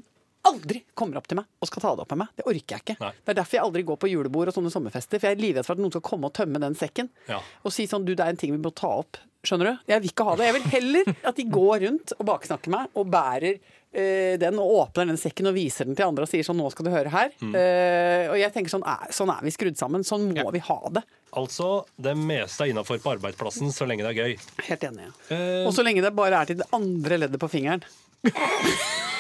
aldri 0.48 0.82
kommer 0.96 1.20
opp 1.20 1.28
til 1.30 1.38
meg 1.40 1.48
og 1.60 1.70
skal 1.70 1.84
ta 1.84 1.92
det 1.94 2.04
opp 2.04 2.14
med 2.14 2.24
meg. 2.24 2.32
Det 2.38 2.46
orker 2.48 2.76
jeg 2.76 2.84
ikke. 2.84 2.96
Nei. 3.00 3.12
Det 3.20 3.34
er 3.34 3.38
derfor 3.40 3.58
jeg 3.58 3.66
aldri 3.66 3.84
går 3.90 4.00
på 4.00 4.10
julebord 4.12 4.50
og 4.50 4.56
sånne 4.56 4.72
sommerfester. 4.72 5.20
For 5.20 5.30
jeg 5.30 5.38
er 5.38 5.44
livredd 5.44 5.66
for 5.66 5.76
at 5.76 5.84
noen 5.84 5.94
skal 5.94 6.04
komme 6.04 6.30
og 6.30 6.36
tømme 6.36 6.60
den 6.62 6.76
sekken. 6.78 7.10
Ja. 7.30 7.40
Og 7.64 7.74
si 7.74 7.86
sånn 7.90 8.06
du, 8.06 8.14
det 8.16 8.26
er 8.26 8.34
en 8.34 8.40
ting 8.40 8.52
vi 8.54 8.60
må 8.60 8.74
ta 8.76 8.90
opp. 9.04 9.20
Skjønner 9.44 9.70
du? 9.70 9.80
Jeg 9.92 10.00
vil 10.00 10.12
ikke 10.12 10.26
ha 10.26 10.36
det. 10.40 10.48
Jeg 10.48 10.56
vil 10.56 10.68
heller 10.72 11.08
at 11.30 11.38
de 11.38 11.46
går 11.52 11.82
rundt 11.84 12.14
og 12.16 12.28
baksnakker 12.30 12.72
meg 12.72 12.96
og 12.96 13.10
bærer 13.12 13.58
øh, 13.58 14.36
den 14.40 14.60
og 14.62 14.76
åpner 14.78 15.10
den 15.10 15.20
sekken 15.20 15.50
og 15.50 15.56
viser 15.58 15.88
den 15.88 15.98
til 15.98 16.08
andre 16.08 16.24
og 16.24 16.30
sier 16.30 16.46
sånn 16.46 16.56
nå 16.60 16.70
skal 16.72 16.88
du 16.88 16.92
høre 16.94 17.12
her. 17.12 17.34
Eh, 17.44 18.30
og 18.32 18.38
jeg 18.40 18.54
tenker 18.54 18.72
sånn 18.72 18.86
er, 18.88 19.12
sånn 19.14 19.32
er 19.34 19.44
vi 19.44 19.52
skrudd 19.52 19.80
sammen. 19.80 20.06
Sånn 20.06 20.30
må 20.32 20.48
vi 20.54 20.64
ha 20.64 20.78
det. 20.96 21.04
Altså, 21.34 21.70
det 21.98 22.14
meste 22.16 22.64
er 22.64 22.72
innafor 22.72 23.00
på 23.02 23.16
arbeidsplassen 23.16 23.72
så 23.74 23.88
lenge 23.90 24.06
det 24.06 24.14
er 24.14 24.20
gøy. 24.22 24.36
Helt 24.70 24.86
enig. 24.88 25.10
Ja. 25.10 25.16
Uh... 25.34 25.64
Og 25.68 25.74
så 25.76 25.84
lenge 25.84 26.04
det 26.04 26.14
bare 26.16 26.40
er 26.40 26.52
til 26.52 26.62
det 26.62 26.70
andre 26.76 27.20
leddet 27.24 27.42
på 27.42 27.52
fingeren. 27.52 27.84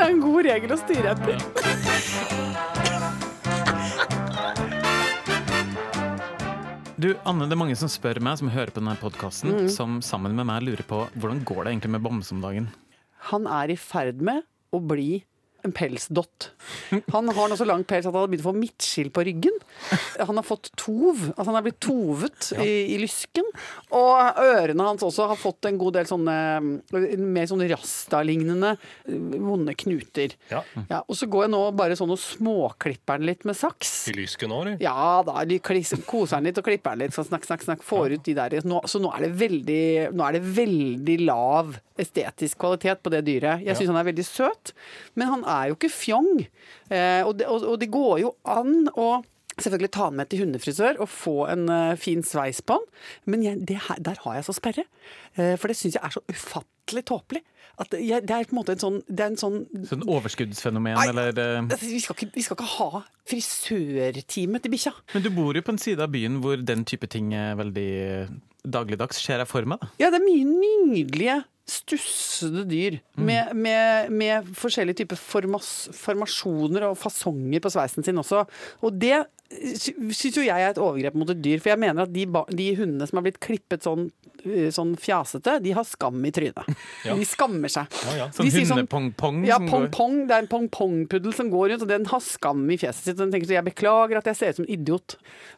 Det 0.00 0.06
er 0.06 0.12
en 0.14 0.20
god 0.24 0.46
regel 0.46 0.72
å 0.72 0.76
styre 0.80 1.10
etter. 1.12 2.50
Du, 7.00 7.14
Anne, 7.24 7.46
det 7.48 7.54
er 7.56 7.60
mange 7.60 7.76
som 7.80 7.88
spør 7.88 8.18
meg, 8.24 8.36
som 8.40 8.50
hører 8.52 8.72
på 8.74 8.80
denne 8.82 8.96
podkasten, 9.00 9.52
Mm. 9.54 9.68
som 9.72 10.00
sammen 10.04 10.34
med 10.36 10.46
meg 10.46 10.62
lurer 10.62 10.84
på 10.84 11.08
hvordan 11.16 11.44
går 11.44 11.64
det 11.64 11.72
egentlig 11.72 11.90
med 11.96 12.02
Bamse 12.04 12.32
om 12.32 12.40
dagen? 12.40 12.68
Han 13.30 13.46
er 13.46 13.70
i 13.72 13.76
ferd 13.76 14.20
med 14.20 14.42
å 14.72 14.80
bli 14.80 15.24
en 15.66 15.74
pelsdott. 15.76 16.50
Han 17.12 17.28
har 17.34 17.50
nå 17.50 17.58
så 17.58 17.66
lang 17.68 17.84
pels 17.88 18.06
at 18.06 18.14
han 18.14 18.22
har 18.22 18.30
begynt 18.30 18.44
å 18.44 18.50
få 18.50 18.56
midtskill 18.56 19.10
på 19.14 19.24
ryggen. 19.28 19.56
Han 20.18 20.38
har 20.40 20.46
fått 20.46 20.72
tov. 20.80 21.30
Altså 21.34 21.48
han 21.50 21.58
er 21.60 21.66
blitt 21.66 21.80
tovet 21.82 22.50
i, 22.60 22.94
i 22.94 22.98
lysken. 23.02 23.46
Og 23.96 24.40
ørene 24.44 24.86
hans 24.86 25.04
også 25.06 25.28
har 25.30 25.40
fått 25.40 25.68
en 25.70 25.80
god 25.80 25.98
del 25.98 26.08
sånne 26.10 26.36
mer 27.20 27.48
sånne 27.50 27.68
rasta-lignende 27.70 28.74
eh, 28.76 29.36
vonde 29.40 29.74
knuter. 29.78 30.36
Ja. 30.52 30.62
Ja, 30.90 31.02
og 31.04 31.18
så 31.18 31.28
går 31.30 31.46
jeg 31.46 31.54
nå 31.54 31.62
bare 31.78 31.98
sånn 31.98 32.12
og 32.12 32.20
småklipper 32.22 33.20
den 33.20 33.30
litt 33.30 33.46
med 33.48 33.58
saks. 33.58 33.94
I 34.12 34.16
lysken 34.18 34.54
òg, 34.54 34.64
eller? 34.64 34.80
Ja 34.82 35.20
da, 35.26 35.44
koser 36.08 36.38
den 36.38 36.50
litt 36.50 36.60
og 36.60 36.66
klipper 36.66 36.96
den 36.96 37.06
litt. 37.06 37.16
Så 37.16 37.26
snakk, 37.26 37.46
snakk, 37.48 37.64
snakk. 37.66 37.84
Får 37.86 38.16
ut 38.16 38.26
de 38.26 38.36
der. 38.36 38.58
Nå, 38.66 38.82
så 38.90 39.00
nå 39.02 39.12
er, 39.16 39.26
det 39.26 39.32
veldig, 39.40 39.84
nå 40.16 40.26
er 40.26 40.38
det 40.38 40.44
veldig 40.60 41.18
lav 41.26 41.78
estetisk 42.00 42.60
kvalitet 42.60 43.02
på 43.04 43.12
det 43.12 43.22
dyret. 43.26 43.64
Jeg 43.64 43.76
syns 43.76 43.92
han 43.92 44.00
er 44.00 44.08
veldig 44.08 44.26
søt, 44.26 44.72
men 45.18 45.30
han 45.34 45.44
er 45.50 45.70
jo 45.70 45.76
ikke 45.78 45.92
fjong. 45.92 46.30
Eh, 46.90 47.20
og, 47.26 47.36
det, 47.38 47.46
og, 47.50 47.66
og 47.74 47.76
det 47.80 47.90
går 47.92 48.16
jo 48.26 48.34
an 48.48 48.88
å 48.94 49.10
Selvfølgelig 49.60 49.90
ta 49.92 50.06
den 50.08 50.16
med 50.16 50.28
til 50.30 50.40
hundefrisør 50.40 51.00
og 51.04 51.08
få 51.12 51.34
en 51.52 51.66
uh, 51.68 51.96
fin 52.00 52.22
sveis 52.24 52.62
på 52.64 52.78
den. 52.78 52.86
men 53.32 53.42
jeg, 53.44 53.58
det 53.68 53.76
her, 53.88 53.98
der 54.00 54.16
har 54.24 54.38
jeg 54.38 54.46
så 54.46 54.54
sperre. 54.56 54.84
Eh, 55.36 55.58
for 55.60 55.68
det 55.68 55.76
syns 55.76 55.98
jeg 55.98 56.04
er 56.06 56.14
så 56.14 56.22
ufattelig 56.30 57.02
tåpelig. 57.10 57.42
At 57.80 57.92
jeg, 57.92 58.22
det 58.24 58.36
er 58.36 58.48
på 58.48 58.54
en 58.54 58.60
måte 58.60 58.72
en 58.72 58.80
sånn, 58.80 58.98
det 59.08 59.26
en 59.26 59.36
sånn 59.40 59.58
Sånn 59.88 60.06
overskuddsfenomen, 60.08 60.96
Nei. 60.96 61.06
eller 61.12 61.34
Altså, 61.66 61.90
vi, 61.90 62.00
skal 62.00 62.16
ikke, 62.16 62.30
vi 62.38 62.44
skal 62.46 62.56
ikke 62.56 62.70
ha 62.78 63.02
frisørtime 63.28 64.62
til 64.62 64.74
bikkja. 64.74 64.94
Men 65.12 65.26
du 65.26 65.30
bor 65.34 65.56
jo 65.56 65.64
på 65.66 65.74
en 65.74 65.82
side 65.82 66.04
av 66.04 66.14
byen 66.14 66.40
hvor 66.44 66.60
den 66.64 66.86
type 66.88 67.10
ting 67.12 67.34
er 67.36 67.58
veldig 67.60 67.90
dagligdags, 68.64 69.20
ser 69.22 69.42
jeg 69.42 69.50
for 69.50 69.66
meg. 69.68 69.80
da. 69.80 69.90
Ja, 70.02 70.10
det 70.12 70.20
er 70.20 70.26
mye 70.26 70.46
nydelige, 70.90 71.40
stussede 71.70 72.64
dyr. 72.66 72.98
Med, 73.20 73.52
med, 73.54 74.10
med 74.10 74.48
forskjellige 74.58 75.02
typer 75.02 75.20
formas, 75.20 75.88
formasjoner 75.94 76.88
og 76.88 76.98
fasonger 76.98 77.62
på 77.62 77.70
sveisen 77.72 78.06
sin 78.06 78.18
også. 78.20 78.42
Og 78.82 78.96
det 78.98 79.22
syns 79.50 80.36
jo 80.38 80.44
jeg 80.46 80.54
er 80.62 80.70
et 80.72 80.78
overgrep 80.80 81.16
mot 81.18 81.30
et 81.32 81.40
dyr. 81.42 81.58
For 81.62 81.72
jeg 81.72 81.80
mener 81.82 82.06
at 82.06 82.12
de, 82.14 82.24
de 82.54 82.68
hundene 82.78 83.06
som 83.08 83.18
har 83.20 83.24
blitt 83.26 83.40
klippet 83.42 83.82
sånn, 83.86 84.06
eh, 84.44 84.68
sånn 84.74 84.92
fjasete, 85.00 85.56
de 85.64 85.72
har 85.76 85.86
skam 85.88 86.20
i 86.26 86.32
trynet. 86.34 86.70
Ja. 87.00 87.14
De 87.16 87.24
skammer 87.24 87.70
seg. 87.72 87.88
Ja, 88.04 88.12
ja. 88.18 88.24
Sånn 88.36 88.50
hundepongpong? 88.52 89.38
sånn- 89.40 89.46
Ja, 89.48 89.56
pongpong. 89.62 90.16
Det 90.28 90.34
er 90.36 90.42
en 90.44 90.50
pong-pong-puddel 90.52 91.32
som 91.34 91.48
går 91.52 91.70
rundt, 91.72 91.84
og 91.86 91.88
den 91.88 92.04
har 92.10 92.20
skam 92.20 92.66
i 92.70 92.76
fjeset 92.76 93.06
sitt. 93.08 93.14
Og 93.16 93.22
den 93.24 93.32
tenker 93.32 93.48
så 93.48 93.56
jeg 93.56 93.66
beklager 93.70 94.20
at 94.20 94.28
jeg 94.28 94.36
ser 94.36 94.52
ut 94.52 94.58
som 94.60 94.66
en 94.68 94.74
idiot. 94.74 95.14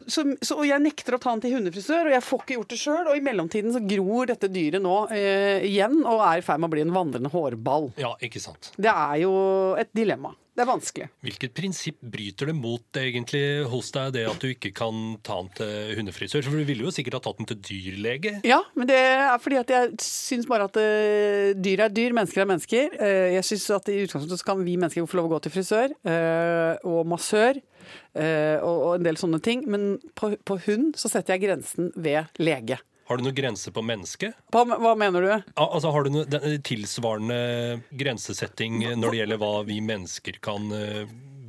Så, 0.07 0.23
så 0.41 0.61
og 0.61 0.69
jeg 0.69 0.85
nekter 0.85 1.17
å 1.17 1.21
ta 1.23 1.33
den 1.35 1.43
til 1.43 1.57
hundefrisør, 1.59 2.07
og 2.07 2.15
jeg 2.15 2.25
får 2.29 2.45
ikke 2.45 2.57
gjort 2.61 2.71
det 2.77 2.79
sjøl. 2.79 3.03
Og 3.11 3.19
i 3.19 3.25
mellomtiden 3.27 3.75
så 3.75 3.83
gror 3.83 4.31
dette 4.31 4.51
dyret 4.55 4.83
nå 4.87 4.95
eh, 5.11 5.67
igjen 5.67 5.99
og 6.07 6.23
er 6.31 6.39
i 6.39 6.47
ferd 6.47 6.63
med 6.63 6.71
å 6.71 6.75
bli 6.77 6.87
en 6.87 6.95
vandrende 6.95 7.33
hårball. 7.35 7.91
Ja, 8.01 8.15
ikke 8.23 8.41
sant. 8.45 8.71
Det 8.79 8.93
er 8.95 9.19
jo 9.25 9.35
et 9.83 9.91
dilemma. 9.99 10.31
Det 10.53 10.61
er 10.61 10.69
vanskelig. 10.69 11.07
Hvilket 11.25 11.55
prinsipp 11.57 11.97
bryter 12.13 12.51
det 12.51 12.55
mot 12.59 12.99
egentlig 13.01 13.65
hos 13.73 13.89
deg, 13.95 14.11
det 14.19 14.27
at 14.29 14.43
du 14.43 14.51
ikke 14.51 14.73
kan 14.77 14.99
ta 15.25 15.39
den 15.41 15.49
til 15.57 15.95
hundefrisør? 15.97 16.45
For 16.45 16.61
du 16.61 16.69
ville 16.69 16.85
jo 16.85 16.93
sikkert 16.93 17.17
ha 17.17 17.23
tatt 17.25 17.41
den 17.41 17.49
til 17.49 17.63
dyrlege. 17.71 18.35
Ja, 18.45 18.61
men 18.77 18.91
det 18.91 18.99
er 19.01 19.33
fordi 19.41 19.61
at 19.63 19.73
jeg 19.73 19.97
syns 20.05 20.49
bare 20.51 20.69
at 20.69 20.77
eh, 20.83 21.55
dyr 21.57 21.87
er 21.87 21.97
dyr, 21.97 22.13
mennesker 22.19 22.45
er 22.45 22.51
mennesker. 22.53 22.99
Eh, 23.01 23.33
jeg 23.39 23.49
syns 23.49 23.67
at 23.79 23.89
i 23.89 24.03
utgangspunktet 24.05 24.45
så 24.45 24.51
kan 24.53 24.61
vi 24.61 24.77
mennesker 24.77 25.09
få 25.09 25.23
lov 25.23 25.31
å 25.31 25.35
gå 25.39 25.43
til 25.47 25.57
frisør 25.57 25.97
eh, 26.05 26.75
og 26.85 27.09
massør 27.09 27.63
og 28.13 28.93
en 28.95 29.05
del 29.05 29.17
sånne 29.19 29.41
ting. 29.43 29.65
Men 29.73 29.97
på, 30.17 30.35
på 30.47 30.57
hund 30.69 30.93
så 31.01 31.09
setter 31.11 31.35
jeg 31.35 31.47
grensen 31.49 31.91
ved 31.97 32.29
lege. 32.41 32.77
Har 33.11 33.19
du 33.19 33.25
noen 33.27 33.35
grense 33.37 33.73
på 33.75 33.83
mennesket? 33.85 34.37
Hva, 34.55 34.63
hva 34.79 34.93
mener 34.97 35.25
du? 35.27 35.31
Al- 35.57 35.73
Altså, 35.75 35.91
Har 35.93 36.05
du 36.07 36.11
noen 36.15 36.61
tilsvarende 36.65 37.39
grensesetting 37.99 38.79
når 39.01 39.11
det 39.11 39.21
gjelder 39.23 39.41
hva 39.43 39.53
vi 39.67 39.81
mennesker 39.85 40.39
kan 40.45 40.69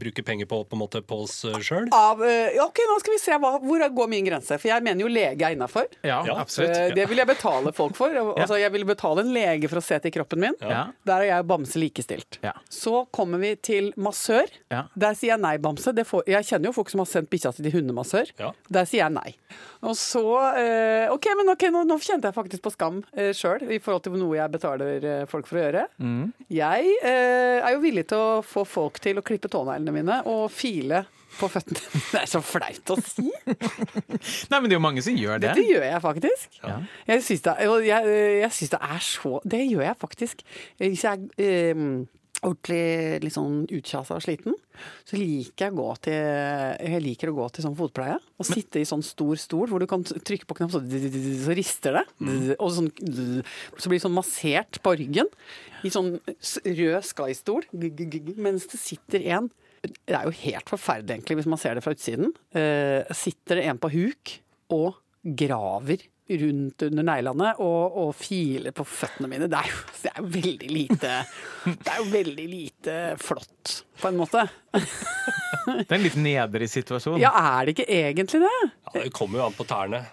eh, 0.03 0.09
bruke 0.09 0.25
penger 0.27 0.49
på 0.51 0.61
på 0.67 0.75
en 0.77 0.81
måte 0.83 1.01
på 1.05 1.21
oss 1.23 1.39
sjøl? 1.63 1.87
Eh, 1.87 2.59
ok, 2.63 2.83
nå 2.89 2.99
skal 3.01 3.13
vi 3.15 3.19
se 3.21 3.37
hva, 3.39 3.53
Hvor 3.63 3.87
går 3.95 4.09
min 4.11 4.25
grense? 4.27 4.57
For 4.59 4.67
jeg 4.69 4.83
mener 4.83 5.01
jo 5.05 5.11
lege 5.11 5.41
er 5.47 5.55
innafor. 5.55 5.87
Ja, 6.03 6.21
Ja. 6.27 6.37
absolutt. 6.41 6.75
Eh, 6.75 6.93
Det 6.93 7.07
vil 7.09 7.17
jeg 7.17 7.27
betale 7.27 7.73
folk 7.73 7.95
for. 7.95 8.09
Altså, 8.13 8.59
jeg 8.59 8.71
vil 8.71 8.85
betale 8.85 9.21
en 9.21 9.33
lege 9.33 9.69
for 9.69 9.77
å 9.79 9.83
se 9.83 9.99
til 9.99 10.11
kroppen 10.11 10.39
min. 10.39 10.55
Ja. 10.61 10.87
Der 11.05 11.21
er 11.21 11.25
jeg 11.25 11.39
og 11.39 11.47
Bamse 11.47 11.79
likestilt. 11.79 12.39
Ja. 12.43 12.53
Så 12.69 13.07
kommer 13.11 13.39
vi 13.39 13.55
til 13.55 13.93
massør. 13.97 14.47
Ja. 14.71 14.85
Der 14.95 15.13
sier 15.13 15.33
jeg 15.35 15.39
nei, 15.41 15.57
Bamse. 15.57 15.93
Det 15.93 16.05
får, 16.07 16.25
jeg 16.27 16.43
kjenner 16.45 16.65
jo 16.71 16.73
folk 16.73 16.89
som 16.89 16.99
har 17.03 17.09
sendt 17.09 17.29
bikkja 17.29 17.53
si 17.53 17.63
til 17.63 17.71
hundemassør. 17.71 18.31
Ja. 18.39 18.51
Der 18.69 18.85
sier 18.89 19.05
jeg 19.05 19.13
nei. 19.15 19.35
Og 19.83 19.95
så 19.99 20.23
eh, 20.57 21.11
OK, 21.11 21.25
men 21.37 21.49
ok, 21.53 21.65
nå, 21.73 21.83
nå 21.87 21.97
kjente 21.99 22.29
jeg 22.29 22.35
faktisk 22.37 22.63
på 22.63 22.71
skam 22.73 23.01
eh, 23.17 23.33
sjøl 23.35 23.65
i 23.69 23.79
forhold 23.83 24.03
til 24.05 24.15
noe 24.17 24.37
jeg 24.37 24.51
betaler 24.53 25.03
eh, 25.03 25.25
folk 25.29 25.47
for 25.49 25.59
å 25.59 25.65
gjøre. 25.65 25.85
Mm. 25.99 26.33
Jeg 26.53 26.93
eh, 27.03 27.59
er 27.59 27.73
jo 27.75 27.81
villig 27.83 28.05
til 28.11 28.17
å 28.17 28.41
få 28.47 28.63
folk 28.67 28.99
til 29.03 29.19
å 29.19 29.25
klippe 29.25 29.51
tåneglene 29.51 29.92
mine 29.95 30.21
og 30.29 30.47
file 30.53 31.03
på 31.37 31.49
føttene. 31.49 31.81
Det 32.13 32.21
er 32.21 32.29
så 32.29 32.41
flaut 32.45 32.93
å 32.93 32.97
si. 33.01 33.25
Nei, 33.25 34.57
men 34.59 34.67
det 34.67 34.75
er 34.75 34.77
jo 34.77 34.85
mange 34.85 35.03
som 35.05 35.15
gjør 35.17 35.41
det. 35.41 35.53
Dette 35.53 35.65
gjør 35.65 35.87
jeg 35.87 36.01
faktisk. 36.03 36.59
Ja. 36.61 36.79
Jeg 37.09 37.23
syns 37.25 37.45
det, 37.47 37.55
jeg, 37.87 38.17
jeg 38.43 38.51
syns 38.57 38.73
det 38.75 38.81
er 38.85 39.05
så 39.05 39.39
Det 39.55 39.63
gjør 39.65 39.87
jeg 39.87 40.01
faktisk. 40.03 40.43
Hvis 40.81 41.05
jeg 41.07 41.25
er 41.41 41.71
eh, 41.73 41.87
ordentlig 42.43 43.23
litt 43.23 43.35
sånn 43.35 43.63
utkjasa 43.71 44.17
og 44.17 44.23
sliten, 44.23 44.55
så 45.07 45.17
liker 45.19 45.67
jeg, 45.67 45.73
å 45.73 45.77
gå 45.79 45.87
til, 46.07 46.17
jeg 46.91 47.03
liker 47.03 47.31
å 47.31 47.35
gå 47.37 47.47
til 47.55 47.65
sånn 47.65 47.77
fotpleie. 47.79 48.17
Og 48.41 48.47
sitte 48.47 48.81
i 48.81 48.87
sånn 48.87 49.03
stor 49.05 49.39
stol 49.39 49.71
hvor 49.71 49.83
du 49.83 49.87
kan 49.89 50.03
trykke 50.03 50.47
på 50.49 50.57
knapp, 50.59 50.73
så, 50.75 50.81
så 50.83 51.57
rister 51.57 51.99
det. 51.99 52.05
Og 52.59 52.73
sånn, 52.75 52.91
så 52.91 53.89
blir 53.89 53.97
det 53.97 54.05
sånn 54.05 54.17
massert 54.17 54.81
på 54.83 54.95
ryggen 54.99 55.29
i 55.83 55.91
sånn 55.93 56.17
rød 56.19 57.07
Sky-stol, 57.07 57.67
mens 57.73 58.67
det 58.71 58.81
sitter 58.81 59.29
en 59.37 59.51
Det 59.83 60.15
er 60.15 60.27
jo 60.29 60.33
helt 60.45 60.71
forferdelig, 60.71 61.17
egentlig, 61.17 61.41
hvis 61.41 61.51
man 61.51 61.59
ser 61.59 61.75
det 61.75 61.83
fra 61.83 61.93
utsiden. 61.95 62.31
Eh, 62.55 63.03
sitter 63.15 63.59
det 63.59 63.67
en 63.67 63.81
på 63.83 63.91
huk 63.91 64.37
og 64.73 64.95
graver 65.23 66.05
rundt 66.39 66.85
under 66.87 67.03
neglene 67.03 67.49
og, 67.61 67.97
og 67.99 68.13
filer 68.15 68.71
på 68.75 68.85
føttene 68.87 69.27
mine. 69.31 69.49
Det 69.51 69.59
er, 69.59 69.69
jo, 69.73 69.81
det 69.99 70.11
er 70.13 70.21
jo 70.21 70.29
veldig 70.37 70.69
lite 70.71 71.11
Det 71.65 71.91
er 71.91 71.99
jo 71.99 72.07
veldig 72.13 72.45
lite 72.47 72.97
flott, 73.19 73.73
på 73.99 74.07
en 74.09 74.19
måte. 74.19 74.45
Det 74.73 75.87
er 75.87 75.97
en 75.99 76.05
litt 76.05 76.19
nedrig 76.19 76.67
situasjon. 76.71 77.19
Ja, 77.21 77.31
er 77.59 77.67
det 77.67 77.75
ikke 77.77 77.89
egentlig 77.91 78.43
det? 78.43 78.55
Ja, 78.63 78.95
det 78.97 79.09
kommer 79.15 79.41
jo 79.41 79.49
an 79.49 79.57
på 79.57 79.67
tærne. 79.67 80.03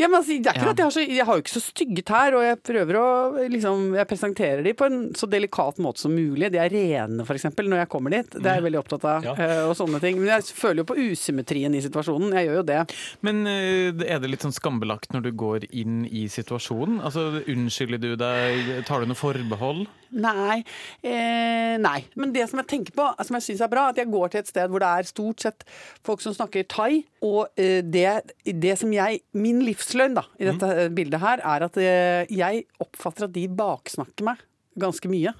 Ja, 0.00 0.08
men 0.08 0.16
altså, 0.18 0.32
det 0.40 0.48
er 0.50 0.56
ikke 0.56 0.64
Ja. 0.66 0.70
at 0.72 0.78
jeg, 0.80 0.84
har 0.86 0.94
så, 0.94 1.02
jeg 1.04 1.26
har 1.28 1.36
jo 1.36 1.42
ikke 1.44 1.52
så 1.52 1.60
stygge 1.62 2.02
tær, 2.08 2.34
og 2.34 2.42
jeg 2.42 2.56
prøver 2.64 2.96
å 2.98 3.06
liksom, 3.52 3.82
Jeg 3.94 4.08
presenterer 4.08 4.62
de 4.64 4.72
på 4.74 4.86
en 4.88 4.96
så 5.14 5.28
delikat 5.30 5.78
måte 5.84 6.00
som 6.00 6.14
mulig. 6.16 6.48
De 6.50 6.58
er 6.58 6.72
rene, 6.72 7.22
f.eks., 7.22 7.44
når 7.60 7.82
jeg 7.84 7.88
kommer 7.92 8.10
dit. 8.16 8.30
Det 8.34 8.46
er 8.48 8.56
jeg 8.58 8.64
veldig 8.66 8.80
opptatt 8.80 9.04
av. 9.04 9.24
Ja. 9.28 9.34
eh, 9.36 9.62
og 9.68 9.76
sånne 9.78 10.00
ting. 10.02 10.18
Men 10.18 10.32
jeg 10.32 10.48
føler 10.56 10.82
jo 10.82 10.88
på 10.90 10.96
usymmetrien 10.98 11.74
i 11.76 11.82
situasjonen. 11.84 12.32
Jeg 12.34 12.48
gjør 12.48 12.60
jo 12.62 12.66
det. 12.72 12.80
Men 13.20 13.46
eh, 13.46 13.92
er 14.08 14.18
det 14.24 14.32
litt 14.32 14.42
sånn 14.48 14.56
skambelagt 14.56 15.12
når 15.14 15.28
du 15.28 15.32
går 15.44 15.68
inn 15.70 16.02
i 16.08 16.24
situasjonen? 16.32 16.98
Altså, 17.04 17.28
Unnskylder 17.46 18.00
du 18.02 18.16
deg? 18.16 18.72
Tar 18.88 19.04
du 19.04 19.12
noe 19.12 19.18
forbehold? 19.20 19.84
Nei. 20.12 20.58
Eh, 21.04 21.76
nei. 21.80 22.02
Men 22.20 22.32
det 22.34 22.48
som 22.50 22.60
jeg 22.60 22.68
tenker 22.72 22.96
på, 22.96 23.06
som 23.24 23.38
jeg 23.38 23.46
syns 23.46 23.62
er 23.64 23.70
bra, 23.72 23.86
at 23.92 24.00
jeg 24.00 24.10
går 24.12 24.32
til 24.34 24.42
et 24.42 24.50
sted 24.50 24.68
hvor 24.72 24.82
det 24.82 24.90
er 24.90 25.08
stort 25.08 25.40
sett 25.46 25.64
folk 26.04 26.20
som 26.24 26.34
snakker 26.36 26.66
thai, 26.68 27.02
og 27.24 27.48
eh, 27.60 27.80
det, 27.84 28.08
det 28.44 28.74
som 28.80 28.92
jeg 28.92 29.20
Min 29.36 29.62
livsløgn 29.82 30.18
da, 30.18 30.26
i 30.38 30.48
dette 30.48 30.66
mm. 30.66 30.96
bildet 30.96 31.22
her, 31.22 31.42
er 31.42 31.68
at 31.68 31.78
eh, 31.80 32.32
jeg 32.32 32.66
oppfatter 32.82 33.28
at 33.28 33.34
de 33.34 33.48
baksnakker 33.48 34.26
meg 34.26 34.44
ganske 34.78 35.08
mye. 35.10 35.34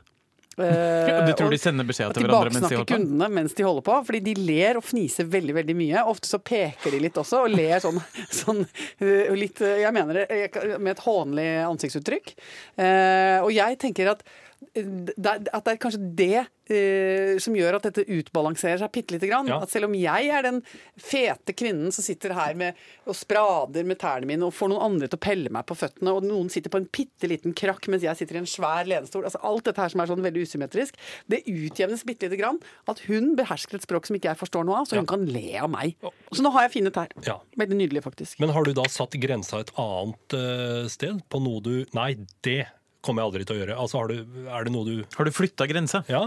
Uh, 0.59 1.25
Du 1.27 1.33
tror 1.33 1.51
de 1.51 1.59
sender 1.61 1.87
beskjed 1.89 2.13
til 2.13 2.27
hverandre 2.27 2.53
mens 2.53 2.69
de 2.69 2.77
holder 2.77 2.85
på? 2.85 2.93
kundene 2.93 3.29
mens 3.33 3.55
de 3.57 3.65
holder 3.65 3.87
på. 3.87 3.99
Fordi 4.09 4.21
de 4.27 4.35
ler 4.37 4.81
og 4.81 4.85
fniser 4.85 5.29
veldig 5.33 5.57
veldig 5.63 5.77
mye. 5.79 6.05
Ofte 6.13 6.29
så 6.29 6.43
peker 6.43 6.93
de 6.93 7.01
litt 7.07 7.17
også, 7.17 7.47
og 7.47 7.55
ler 7.55 7.81
sånn, 7.81 8.01
sånn 8.43 8.65
øh, 8.67 9.33
litt 9.39 9.63
Jeg 9.63 9.97
mener 9.97 10.23
det 10.23 10.79
med 10.79 10.95
et 10.97 11.05
hånlig 11.07 11.49
ansiktsuttrykk. 11.71 12.35
Uh, 12.77 13.39
og 13.47 13.53
jeg 13.55 13.81
tenker 13.81 14.13
at 14.13 14.27
at 14.63 15.65
det 15.67 15.73
er 15.73 15.81
kanskje 15.81 16.01
det 16.17 16.43
uh, 16.43 17.39
som 17.43 17.57
gjør 17.57 17.79
at 17.79 17.89
dette 17.89 18.05
utbalanserer 18.19 18.81
seg 18.81 18.93
bitte 18.95 19.17
lite 19.17 19.29
grann. 19.31 19.51
Ja. 19.51 19.61
At 19.65 19.73
selv 19.73 19.89
om 19.89 19.97
jeg 19.99 20.31
er 20.33 20.47
den 20.47 20.61
fete 21.01 21.55
kvinnen 21.57 21.93
som 21.95 22.05
sitter 22.07 22.35
her 22.37 22.57
med, 22.59 22.79
og 23.07 23.17
sprader 23.19 23.87
med 23.89 24.01
tærne 24.03 24.29
mine 24.29 24.47
og 24.47 24.55
får 24.57 24.73
noen 24.73 24.87
andre 24.87 25.11
til 25.11 25.21
å 25.21 25.25
pelle 25.25 25.53
meg 25.53 25.67
på 25.69 25.77
føttene, 25.79 26.15
og 26.15 26.27
noen 26.27 26.51
sitter 26.53 26.73
på 26.73 26.81
en 26.83 26.89
bitte 26.89 27.31
liten 27.31 27.57
krakk 27.59 27.89
mens 27.93 28.07
jeg 28.07 28.19
sitter 28.21 28.39
i 28.39 28.43
en 28.43 28.51
svær 28.51 28.89
lenestol 28.89 29.27
altså 29.27 29.41
Alt 29.47 29.67
dette 29.69 29.83
her 29.83 29.93
som 29.93 30.03
er 30.03 30.11
sånn 30.11 30.25
veldig 30.25 30.45
usymmetrisk, 30.47 30.99
det 31.31 31.43
utjevnes 31.51 32.05
bitte 32.09 32.29
lite 32.29 32.41
grann. 32.41 32.61
At 32.91 33.03
hun 33.09 33.33
behersker 33.39 33.79
et 33.79 33.87
språk 33.87 34.09
som 34.09 34.19
ikke 34.19 34.31
jeg 34.31 34.41
forstår 34.41 34.67
noe 34.69 34.83
av, 34.83 34.89
så 34.89 35.01
hun 35.01 35.09
kan 35.09 35.25
le 35.29 35.49
av 35.61 35.71
meg. 35.73 35.97
Så 36.33 36.45
nå 36.45 36.53
har 36.55 36.69
jeg 36.69 36.77
fine 36.79 36.93
tær. 36.95 37.13
Ja. 37.27 37.41
Veldig 37.59 37.79
nydelig, 37.79 38.05
faktisk. 38.07 38.39
Men 38.43 38.55
har 38.55 38.67
du 38.67 38.73
da 38.77 38.87
satt 38.91 39.17
grensa 39.23 39.63
et 39.63 39.73
annet 39.81 40.37
uh, 40.37 40.87
sted? 40.93 41.21
På 41.33 41.43
noe 41.43 41.63
du 41.65 41.75
Nei, 41.97 42.15
det 42.47 42.65
kommer 43.05 43.23
jeg 43.23 43.31
aldri 43.31 43.47
til 43.47 43.57
å 43.57 43.61
gjøre. 43.61 43.77
Altså, 43.85 44.01
har 44.01 44.11
du, 44.13 44.47
er 44.47 44.67
det 44.67 44.73
noe 44.75 44.89
du 44.89 45.17
Har 45.17 45.29
du 45.29 45.35
flytta 45.35 45.69
grensa? 45.71 46.03
Ja. 46.11 46.25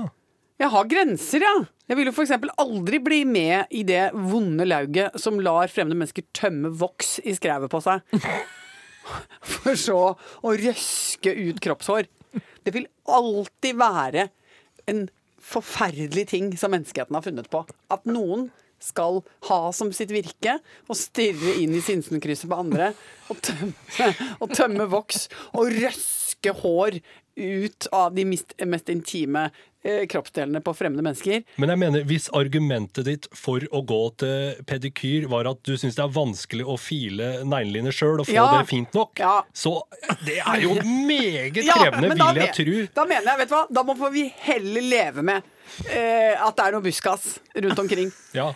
Jeg 0.61 0.71
har 0.71 0.87
grenser, 0.87 1.43
ja. 1.43 1.55
Jeg 1.89 1.99
vil 1.99 2.09
jo 2.09 2.13
f.eks. 2.15 2.31
aldri 2.61 2.99
bli 3.03 3.23
med 3.27 3.71
i 3.75 3.83
det 3.87 4.07
vonde 4.15 4.65
lauget 4.67 5.17
som 5.21 5.41
lar 5.43 5.71
fremmede 5.71 5.97
mennesker 5.99 6.25
tømme 6.35 6.71
voks 6.79 7.17
i 7.27 7.35
skrevet 7.35 7.71
på 7.71 7.81
seg. 7.83 8.05
For 9.51 9.75
så 9.77 9.99
å 10.15 10.53
røske 10.57 11.33
ut 11.35 11.59
kroppshår. 11.61 12.07
Det 12.65 12.73
vil 12.73 12.87
alltid 13.11 13.77
være 13.77 14.29
en 14.89 15.05
forferdelig 15.45 16.25
ting 16.31 16.53
som 16.57 16.73
menneskeheten 16.73 17.15
har 17.15 17.25
funnet 17.25 17.51
på. 17.51 17.61
At 17.93 18.07
noen 18.09 18.49
skal 18.81 19.21
ha 19.49 19.59
som 19.75 19.91
sitt 19.95 20.11
virke 20.13 20.57
å 20.91 20.97
stirre 20.97 21.55
inn 21.61 21.75
i 21.77 21.83
Sinsenkrysset 21.83 22.49
på 22.51 22.57
andre 22.59 22.91
og 23.31 23.39
tømme, 23.45 24.09
og 24.41 24.55
tømme 24.55 24.87
voks 24.91 25.27
og 25.53 25.71
røske 25.73 26.24
hår 26.53 26.99
ut 27.35 27.87
av 27.91 28.13
de 28.15 28.23
mest, 28.25 28.53
mest 28.65 28.87
intime 28.89 29.49
eh, 29.83 30.05
kroppsdelene 30.07 30.61
på 30.63 30.71
fremmede 30.73 31.03
mennesker. 31.03 31.41
Men 31.59 31.69
jeg 31.73 31.79
mener, 31.81 32.03
hvis 32.07 32.29
argumentet 32.31 33.03
ditt 33.05 33.27
for 33.35 33.59
å 33.75 33.81
gå 33.85 33.99
til 34.17 34.61
pedikyr 34.65 35.27
var 35.27 35.49
at 35.51 35.59
du 35.67 35.73
syns 35.77 35.95
det 35.97 36.03
er 36.05 36.13
vanskelig 36.15 36.63
å 36.65 36.77
file 36.79 37.41
neglene 37.43 37.91
sjøl 37.91 38.21
og 38.23 38.27
få 38.29 38.33
Ja. 38.37 38.45
det 38.61 38.69
fint 38.69 38.93
nok, 38.95 39.19
Ja. 39.19 39.41
så 39.53 39.81
det 40.25 40.39
er 40.39 40.61
jo 40.61 40.75
meget 40.81 41.59
Ja, 41.65 41.73
krevende, 41.73 42.07
men 42.07 42.17
da 42.17 42.31
vil 42.31 42.41
jeg 42.45 42.53
men- 42.55 42.87
tro. 42.87 42.87
Da 42.95 43.05
mener 43.05 43.25
jeg, 43.25 43.37
vet 43.39 43.49
du 43.49 43.55
hva, 43.55 43.65
da 43.73 43.83
må 43.83 44.11
vi 44.11 44.27
heller 44.29 44.81
leve 44.81 45.21
med 45.23 45.43
eh, 45.91 46.39
at 46.39 46.55
det 46.55 46.65
er 46.65 46.71
noe 46.71 46.81
buskas 46.81 47.39
rundt 47.55 47.79
omkring. 47.79 48.11
Ja. 48.33 48.53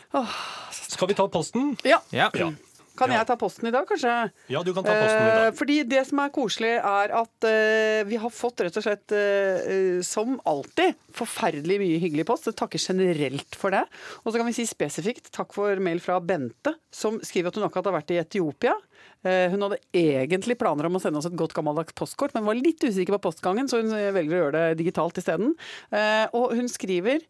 Skal 0.71 1.07
vi 1.07 1.13
ta 1.15 1.27
posten? 1.27 1.75
Ja. 1.83 1.99
Ja. 2.11 2.29
Kan 2.99 3.09
Ja. 3.13 3.21
jeg 3.21 3.27
ta 3.29 3.35
posten 3.39 3.67
i 3.69 3.71
dag, 3.71 3.85
kanskje? 3.87 4.11
Ja, 4.51 4.61
du 4.61 4.73
kan 4.75 4.83
ta 4.83 4.91
posten 4.91 5.23
i 5.23 5.29
Eh, 5.29 5.35
dag. 5.45 5.53
fordi 5.55 5.77
det 5.87 6.01
som 6.09 6.19
er 6.19 6.29
koselig, 6.35 6.71
er 6.83 7.13
at 7.15 7.43
eh, 7.47 8.03
vi 8.03 8.17
har 8.19 8.29
fått 8.29 8.59
rett 8.65 8.75
og 8.75 8.83
slett, 8.83 9.11
eh, 9.15 10.01
som 10.03 10.35
alltid, 10.45 10.95
forferdelig 11.15 11.79
mye 11.79 11.99
hyggelig 12.03 12.25
post. 12.27 12.45
Jeg 12.51 12.57
takker 12.59 12.77
generelt 12.77 13.55
for 13.55 13.71
det. 13.71 13.85
Og 14.25 14.33
så 14.33 14.37
kan 14.41 14.45
vi 14.51 14.53
si 14.57 14.65
spesifikt 14.67 15.31
takk 15.31 15.53
for 15.55 15.79
mail 15.79 15.99
fra 16.03 16.19
Bente, 16.19 16.75
som 16.91 17.19
skriver 17.23 17.47
at 17.47 17.55
hun 17.55 17.63
akkurat 17.69 17.85
har 17.87 18.01
vært 18.01 18.11
i 18.11 18.19
Etiopia. 18.19 18.75
Hun 19.23 19.61
hadde 19.63 19.79
egentlig 19.93 20.57
planer 20.57 20.85
om 20.87 20.95
å 20.95 21.01
sende 21.01 21.17
oss 21.19 21.25
et 21.27 21.35
godt 21.35 21.53
gammeldags 21.53 21.93
postkort, 21.95 22.33
men 22.35 22.45
var 22.45 22.55
litt 22.55 22.79
usikker 22.83 23.15
på 23.17 23.31
postgangen, 23.31 23.67
så 23.67 23.81
hun 23.81 23.91
velger 23.91 24.35
å 24.35 24.43
gjøre 24.43 24.75
det 24.75 24.77
digitalt 24.83 25.15
isteden. 25.19 25.55
Og 26.33 26.53
hun 26.55 26.67
skriver 26.67 27.21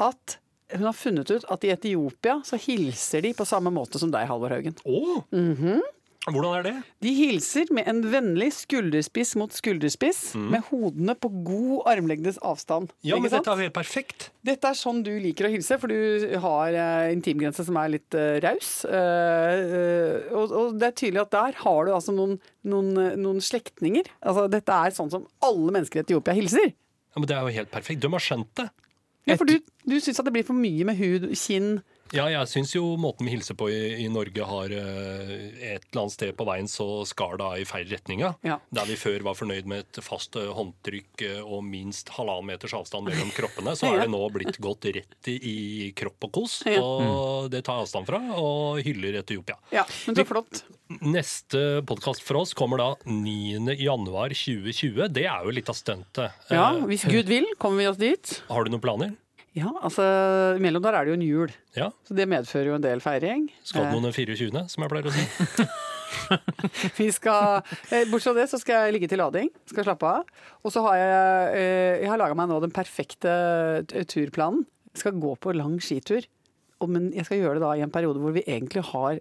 at 0.00 0.38
hun 0.76 0.86
har 0.88 0.96
funnet 0.96 1.30
ut 1.30 1.48
at 1.52 1.64
i 1.66 1.72
Etiopia 1.74 2.40
så 2.46 2.58
hilser 2.60 3.24
de 3.26 3.34
på 3.36 3.46
samme 3.48 3.72
måte 3.74 4.00
som 4.02 4.12
deg, 4.12 4.28
Halvor 4.28 4.54
Haugen. 4.54 4.76
Oh. 4.84 5.22
Mm 5.32 5.56
-hmm. 5.56 5.82
Hvordan 6.22 6.52
er 6.54 6.62
det? 6.62 6.72
De 7.02 7.10
hilser 7.16 7.66
med 7.74 7.88
en 7.90 7.98
vennlig 8.06 8.52
skulderspiss 8.54 9.32
mot 9.34 9.50
skulderspiss, 9.50 10.36
med 10.38 10.62
hodene 10.68 11.16
på 11.18 11.28
god 11.42 11.88
armlengdes 11.90 12.38
avstand. 12.38 12.92
Ja, 13.02 13.18
men 13.18 13.32
dette 13.32 13.50
er 13.50 13.64
helt 13.64 13.74
perfekt. 13.74 14.28
Dette 14.46 14.70
er 14.70 14.78
sånn 14.78 15.00
du 15.02 15.10
liker 15.18 15.48
å 15.48 15.50
hilse, 15.50 15.80
for 15.82 15.90
du 15.90 16.38
har 16.44 16.76
uh, 16.78 17.10
intimgrense 17.10 17.66
som 17.66 17.80
er 17.80 17.90
litt 17.96 18.14
uh, 18.14 18.38
raus. 18.44 18.84
Uh, 18.86 20.30
og, 20.30 20.54
og 20.60 20.78
det 20.78 20.92
er 20.92 20.98
tydelig 21.02 21.24
at 21.24 21.34
der 21.34 21.58
har 21.64 21.80
du 21.88 21.90
altså 21.96 22.14
noen, 22.14 22.38
noen, 22.62 22.94
noen 23.18 23.42
slektninger. 23.42 24.06
Altså, 24.22 24.46
dette 24.52 24.78
er 24.78 24.94
sånn 24.94 25.10
som 25.10 25.26
alle 25.42 25.74
mennesker 25.74 26.04
i 26.04 26.06
Etiopia 26.06 26.38
hilser. 26.38 26.70
Ja, 26.70 27.18
men 27.18 27.26
Det 27.26 27.34
er 27.34 27.42
jo 27.42 27.56
helt 27.58 27.74
perfekt. 27.74 28.06
De 28.06 28.14
har 28.14 28.22
skjønt 28.22 28.54
det. 28.62 28.70
Ja, 29.26 29.34
for 29.38 29.44
du, 29.44 29.58
du 29.86 30.00
syns 30.00 30.18
at 30.18 30.26
det 30.26 30.32
blir 30.34 30.46
for 30.46 30.58
mye 30.58 30.84
med 30.84 30.98
hud, 30.98 31.28
kinn 31.38 31.80
Ja, 32.12 32.26
jeg 32.28 32.48
syns 32.50 32.74
jo 32.74 32.82
måten 33.00 33.26
vi 33.28 33.32
hilser 33.34 33.56
på 33.58 33.70
i, 33.72 34.04
i 34.04 34.08
Norge 34.12 34.44
har 34.48 34.72
eh, 34.76 35.32
et 35.72 35.86
eller 35.88 36.02
annet 36.02 36.14
sted 36.14 36.34
på 36.36 36.44
veien 36.48 36.68
så 36.68 36.86
skar 37.08 37.38
det 37.40 37.48
i 37.62 37.66
feil 37.68 37.88
retninga. 37.88 38.34
ja. 38.44 38.58
Der 38.72 38.88
vi 38.88 38.96
før 39.00 39.24
var 39.30 39.36
fornøyd 39.38 39.68
med 39.70 39.86
et 39.86 40.00
fast 40.04 40.36
eh, 40.36 40.50
håndtrykk 40.52 41.24
eh, 41.28 41.40
og 41.42 41.64
minst 41.64 42.12
halvannen 42.16 42.50
meters 42.52 42.74
avstand 42.76 43.08
mellom 43.08 43.32
kroppene, 43.38 43.74
så 43.78 43.88
er 43.92 44.04
det 44.04 44.12
nå 44.12 44.20
blitt 44.34 44.60
gått 44.62 44.88
rett 44.92 45.30
i, 45.32 45.38
i 45.52 45.56
kropp 45.96 46.28
og 46.28 46.34
kos. 46.40 46.58
Ja. 46.68 46.82
Og 46.84 47.48
det 47.52 47.64
tar 47.66 47.80
jeg 47.80 47.88
avstand 47.88 48.08
fra, 48.10 48.20
og 48.36 48.82
hyller 48.84 49.20
Etiopia. 49.22 49.56
Ja, 49.72 49.86
men 50.06 50.18
så 50.18 50.26
flott. 50.28 50.64
Neste 51.00 51.80
podkast 51.88 52.20
for 52.26 52.42
oss 52.42 52.52
kommer 52.56 52.82
da 52.82 52.90
9. 53.08 53.72
januar 53.80 54.34
2020. 54.36 55.06
Det 55.14 55.24
er 55.24 55.46
jo 55.46 55.54
litt 55.56 55.70
av 55.72 55.78
stuntet. 55.78 56.36
Ja, 56.52 56.68
Hvis 56.84 57.06
Gud 57.08 57.30
vil, 57.32 57.48
kommer 57.62 57.80
vi 57.80 57.88
oss 57.88 58.00
dit. 58.00 58.34
Har 58.52 58.66
du 58.68 58.74
noen 58.74 58.84
planer? 58.84 59.14
Ja, 59.54 59.68
altså, 59.84 60.02
Imellom 60.56 60.80
der 60.84 60.94
er 60.96 61.04
det 61.04 61.12
jo 61.12 61.18
en 61.18 61.24
jul, 61.26 61.50
Ja. 61.76 61.90
så 62.08 62.14
det 62.16 62.24
medfører 62.28 62.70
jo 62.70 62.74
en 62.78 62.84
del 62.84 63.00
feiring. 63.04 63.50
Skal 63.62 63.84
Eh, 63.84 63.92
noen 63.92 64.06
den 64.08 64.12
24., 64.16 64.68
som 64.72 64.82
jeg 64.82 64.90
pleier 64.90 65.10
å 65.10 65.12
si? 65.12 65.66
Vi 67.00 67.08
skal, 67.12 67.62
eh, 67.90 68.04
Bortsett 68.08 68.32
fra 68.32 68.40
det 68.40 68.48
så 68.50 68.58
skal 68.60 68.86
jeg 68.86 68.94
ligge 68.96 69.08
til 69.12 69.20
lading. 69.20 69.50
Skal 69.68 69.84
slappe 69.84 70.08
av. 70.08 70.24
Og 70.64 70.72
så 70.72 70.82
har 70.86 70.96
jeg, 70.96 71.54
eh, 71.56 72.00
jeg 72.02 72.08
har 72.12 72.18
laga 72.20 72.34
meg 72.36 72.48
nå 72.48 72.60
den 72.64 72.72
perfekte 72.72 73.32
turplanen. 74.08 74.64
Jeg 74.94 75.00
skal 75.04 75.12
gå 75.20 75.34
på 75.40 75.54
lang 75.56 75.78
skitur. 75.80 76.24
Men 76.88 77.12
jeg 77.14 77.24
skal 77.28 77.38
gjøre 77.38 77.54
det 77.60 77.62
da 77.62 77.72
i 77.78 77.82
en 77.84 77.92
periode 77.94 78.18
hvor 78.18 78.32
vi 78.34 78.42
egentlig 78.42 78.82
har 78.88 79.20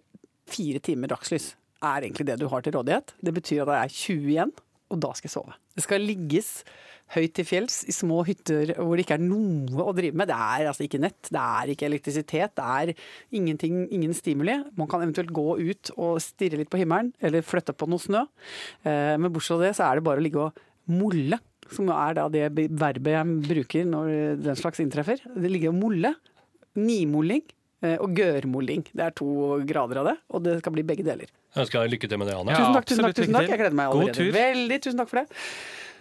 fire 0.50 0.80
timer 0.82 1.08
dagslys. 1.12 1.54
Er 1.84 2.02
egentlig 2.02 2.26
det 2.26 2.40
du 2.40 2.48
har 2.50 2.62
til 2.62 2.74
rådighet. 2.74 3.14
Det 3.24 3.34
betyr 3.36 3.62
at 3.64 3.68
det 3.70 3.78
er 3.84 3.88
20 3.94 4.32
igjen, 4.34 4.52
og 4.92 5.00
da 5.04 5.12
skal 5.18 5.30
jeg 5.30 5.36
sove. 5.36 5.56
Det 5.78 5.84
skal 5.86 6.04
ligges 6.06 6.50
høyt 7.12 7.34
til 7.36 7.44
fjells 7.48 7.82
i 7.92 7.94
små 7.96 8.22
hytter 8.28 8.72
hvor 8.78 8.96
det 8.96 9.04
ikke 9.04 9.18
er 9.18 9.24
noe 9.26 9.84
å 9.84 9.94
drive 9.96 10.16
med. 10.16 10.30
Det 10.32 10.38
er 10.38 10.70
altså 10.70 10.86
ikke 10.86 11.02
nett, 11.04 11.20
det 11.28 11.42
er 11.44 11.72
ikke 11.74 11.88
elektrisitet, 11.90 12.54
det 12.56 12.68
er 12.78 12.94
ingenting, 13.36 13.82
ingen 13.92 14.16
stimuli. 14.16 14.56
Man 14.80 14.88
kan 14.92 15.04
eventuelt 15.04 15.34
gå 15.36 15.48
ut 15.60 15.92
og 15.98 16.22
stirre 16.24 16.62
litt 16.62 16.72
på 16.72 16.80
himmelen, 16.80 17.12
eller 17.20 17.44
flytte 17.44 17.76
på 17.76 17.90
noe 17.92 18.00
snø. 18.00 18.26
Eh, 18.86 19.16
Men 19.20 19.32
bortsett 19.32 19.58
fra 19.58 19.64
det, 19.66 19.74
så 19.80 19.88
er 19.90 20.00
det 20.00 20.06
bare 20.08 20.24
å 20.24 20.26
ligge 20.28 20.46
og 20.48 20.62
molle. 20.92 21.40
Som 21.72 21.88
er 21.94 22.16
da 22.18 22.26
det 22.32 22.50
verbet 22.52 23.14
jeg 23.14 23.36
bruker 23.48 23.86
når 23.88 24.14
den 24.44 24.58
slags 24.60 24.82
inntreffer. 24.84 25.20
Det 25.24 25.52
ligger 25.52 25.72
og 25.72 25.80
molle. 25.80 26.16
Nimolling 26.80 27.44
og 27.98 28.14
gørmoling. 28.18 28.84
Det 28.94 29.04
er 29.08 29.14
to 29.18 29.60
grader 29.68 29.98
av 30.04 30.06
det, 30.12 30.18
og 30.30 30.44
det 30.46 30.60
skal 30.62 30.74
bli 30.76 30.84
begge 30.86 31.04
deler. 31.08 31.28
Jeg 31.56 31.66
ønsker 31.66 31.82
deg 31.84 31.94
lykke 31.98 32.10
til 32.12 32.18
med 32.22 32.28
det, 32.32 32.36
Anne. 32.40 32.52
Ja, 32.54 32.58
Tusen 32.62 32.76
takk, 32.78 32.86
tusen 32.92 33.04
takk, 33.08 33.16
tusen 33.18 33.34
takk. 33.38 33.50
Jeg 33.50 33.60
gleder 33.64 33.78
meg 33.82 33.92
God 33.92 34.02
allerede. 34.02 34.18
tur. 34.22 34.32
Veldig, 34.38 34.82
tusen 34.86 35.02
takk 35.02 35.10
for 35.12 35.22
det. 35.24 35.28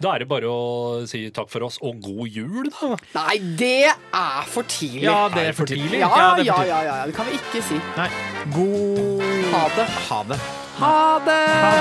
Da 0.01 0.15
er 0.15 0.23
det 0.23 0.27
bare 0.31 0.49
å 0.49 0.61
si 1.05 1.19
takk 1.29 1.49
for 1.53 1.61
oss, 1.67 1.75
og 1.85 1.99
god 2.01 2.27
jul, 2.33 2.69
da. 2.73 2.95
Nei, 3.19 3.35
det 3.59 3.73
er 3.91 4.47
for 4.49 4.63
tidlig. 4.65 5.03
Ja, 5.05 5.27
det 5.29 5.43
er 5.51 5.53
for 5.57 5.69
tidlig. 5.69 5.99
Ja, 6.01 6.09
Ja, 6.09 6.37
ja, 6.41 6.63
ja, 6.65 6.79
ja, 6.87 6.95
det 7.05 7.13
kan 7.17 7.25
vi 7.29 7.37
ikke 7.37 7.61
si. 7.67 7.77
Nei. 7.97 8.09
God 8.55 9.21
Ha 9.51 9.63
det. 9.77 9.87
Ha 10.09 10.23
det. 10.31 10.39
Ha 10.81 11.19
det! 11.27 11.41
Ha 11.61 11.73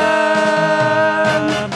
det! 1.49 1.70